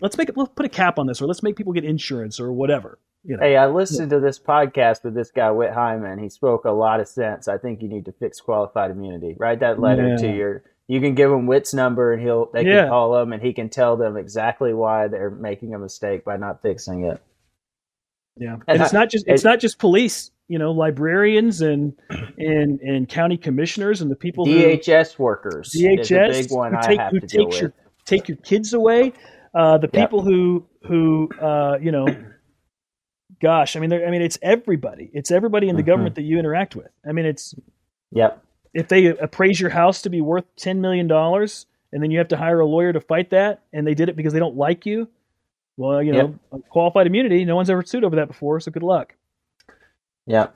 let's 0.00 0.18
make 0.18 0.28
it 0.28 0.36
let's 0.36 0.50
put 0.54 0.66
a 0.66 0.68
cap 0.68 0.98
on 0.98 1.06
this 1.06 1.22
or 1.22 1.26
let's 1.26 1.42
make 1.42 1.56
people 1.56 1.72
get 1.72 1.84
insurance 1.84 2.40
or 2.40 2.52
whatever 2.52 2.98
you 3.24 3.36
know? 3.36 3.42
hey 3.42 3.56
i 3.56 3.66
listened 3.66 4.10
yeah. 4.10 4.18
to 4.18 4.20
this 4.20 4.38
podcast 4.38 5.04
with 5.04 5.14
this 5.14 5.30
guy 5.30 5.50
whit 5.50 5.72
hyman 5.72 6.18
he 6.18 6.28
spoke 6.28 6.64
a 6.64 6.70
lot 6.70 7.00
of 7.00 7.06
sense 7.06 7.46
i 7.46 7.56
think 7.56 7.80
you 7.80 7.88
need 7.88 8.04
to 8.04 8.12
fix 8.12 8.40
qualified 8.40 8.90
immunity 8.90 9.36
write 9.38 9.60
that 9.60 9.78
letter 9.80 10.16
to 10.18 10.26
your 10.26 10.64
you 10.92 11.00
can 11.00 11.14
give 11.14 11.30
him 11.30 11.46
Whit's 11.46 11.72
number 11.72 12.12
and 12.12 12.22
he'll 12.22 12.50
they 12.52 12.64
can 12.64 12.88
call 12.88 13.16
him 13.18 13.32
and 13.32 13.42
he 13.42 13.52
can 13.52 13.68
tell 13.68 13.96
them 13.96 14.16
exactly 14.16 14.74
why 14.74 15.08
they're 15.08 15.30
making 15.30 15.74
a 15.74 15.78
mistake 15.78 16.24
by 16.24 16.36
not 16.36 16.62
fixing 16.62 17.04
it 17.04 17.22
yeah, 18.36 18.54
and, 18.54 18.62
and 18.68 18.82
it's 18.82 18.94
I, 18.94 18.98
not 18.98 19.10
just 19.10 19.26
it's 19.26 19.42
it, 19.42 19.48
not 19.48 19.60
just 19.60 19.78
police. 19.78 20.30
You 20.48 20.58
know, 20.58 20.72
librarians 20.72 21.60
and 21.60 21.94
and 22.38 22.80
and 22.80 23.08
county 23.08 23.36
commissioners 23.36 24.00
and 24.00 24.10
the 24.10 24.16
people 24.16 24.46
DHS 24.46 25.14
who, 25.14 25.22
workers. 25.22 25.74
DHS 25.76 26.32
big 26.32 26.50
one 26.50 26.74
who 26.74 26.82
take, 26.82 27.00
who 27.00 27.20
takes 27.20 27.60
your 27.60 27.72
take 28.04 28.28
your 28.28 28.36
kids 28.38 28.74
away. 28.74 29.12
Uh, 29.54 29.78
the 29.78 29.88
yep. 29.92 30.08
people 30.08 30.22
who 30.22 30.66
who 30.86 31.30
uh, 31.40 31.78
you 31.80 31.92
know, 31.92 32.06
gosh, 33.40 33.76
I 33.76 33.80
mean, 33.80 33.92
I 33.92 34.10
mean, 34.10 34.22
it's 34.22 34.38
everybody. 34.42 35.10
It's 35.12 35.30
everybody 35.30 35.68
in 35.68 35.76
the 35.76 35.82
mm-hmm. 35.82 35.90
government 35.90 36.14
that 36.16 36.22
you 36.22 36.38
interact 36.38 36.74
with. 36.74 36.88
I 37.06 37.12
mean, 37.12 37.26
it's 37.26 37.54
yep. 38.10 38.42
If 38.74 38.88
they 38.88 39.06
appraise 39.06 39.60
your 39.60 39.70
house 39.70 40.02
to 40.02 40.10
be 40.10 40.20
worth 40.20 40.44
ten 40.56 40.80
million 40.80 41.06
dollars, 41.06 41.66
and 41.92 42.02
then 42.02 42.10
you 42.10 42.18
have 42.18 42.28
to 42.28 42.36
hire 42.36 42.60
a 42.60 42.66
lawyer 42.66 42.92
to 42.92 43.00
fight 43.00 43.30
that, 43.30 43.62
and 43.72 43.86
they 43.86 43.94
did 43.94 44.08
it 44.08 44.16
because 44.16 44.32
they 44.32 44.38
don't 44.38 44.56
like 44.56 44.86
you, 44.86 45.08
well, 45.76 46.02
you 46.02 46.12
know, 46.12 46.38
yep. 46.52 46.62
qualified 46.68 47.06
immunity. 47.06 47.44
No 47.44 47.56
one's 47.56 47.70
ever 47.70 47.82
sued 47.82 48.04
over 48.04 48.16
that 48.16 48.28
before, 48.28 48.60
so 48.60 48.70
good 48.70 48.82
luck. 48.82 49.14
Yeah. 50.26 50.48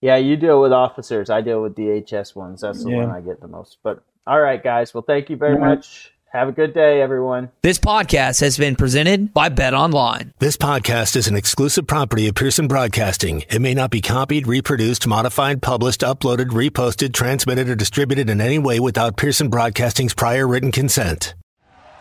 Yeah, 0.00 0.16
you 0.16 0.36
deal 0.36 0.60
with 0.60 0.72
officers. 0.72 1.30
I 1.30 1.42
deal 1.42 1.62
with 1.62 1.76
DHS 1.76 2.34
ones. 2.34 2.62
That's 2.62 2.82
the 2.82 2.90
yeah. 2.90 3.06
one 3.06 3.10
I 3.10 3.20
get 3.20 3.40
the 3.40 3.48
most. 3.48 3.78
But 3.82 4.02
all 4.26 4.40
right, 4.40 4.62
guys. 4.62 4.92
Well, 4.94 5.04
thank 5.06 5.30
you 5.30 5.36
very 5.36 5.58
much. 5.58 6.12
Have 6.32 6.48
a 6.48 6.52
good 6.52 6.72
day, 6.72 7.02
everyone. 7.02 7.50
This 7.60 7.78
podcast 7.78 8.40
has 8.40 8.56
been 8.56 8.74
presented 8.74 9.34
by 9.34 9.50
BetOnline. 9.50 10.32
This 10.38 10.56
podcast 10.56 11.14
is 11.14 11.28
an 11.28 11.36
exclusive 11.36 11.86
property 11.86 12.26
of 12.26 12.34
Pearson 12.34 12.68
Broadcasting. 12.68 13.44
It 13.50 13.60
may 13.60 13.74
not 13.74 13.90
be 13.90 14.00
copied, 14.00 14.46
reproduced, 14.46 15.06
modified, 15.06 15.60
published, 15.60 16.00
uploaded, 16.00 16.46
reposted, 16.46 17.12
transmitted, 17.12 17.68
or 17.68 17.74
distributed 17.74 18.30
in 18.30 18.40
any 18.40 18.58
way 18.58 18.80
without 18.80 19.18
Pearson 19.18 19.50
Broadcasting's 19.50 20.14
prior 20.14 20.48
written 20.48 20.72
consent. 20.72 21.34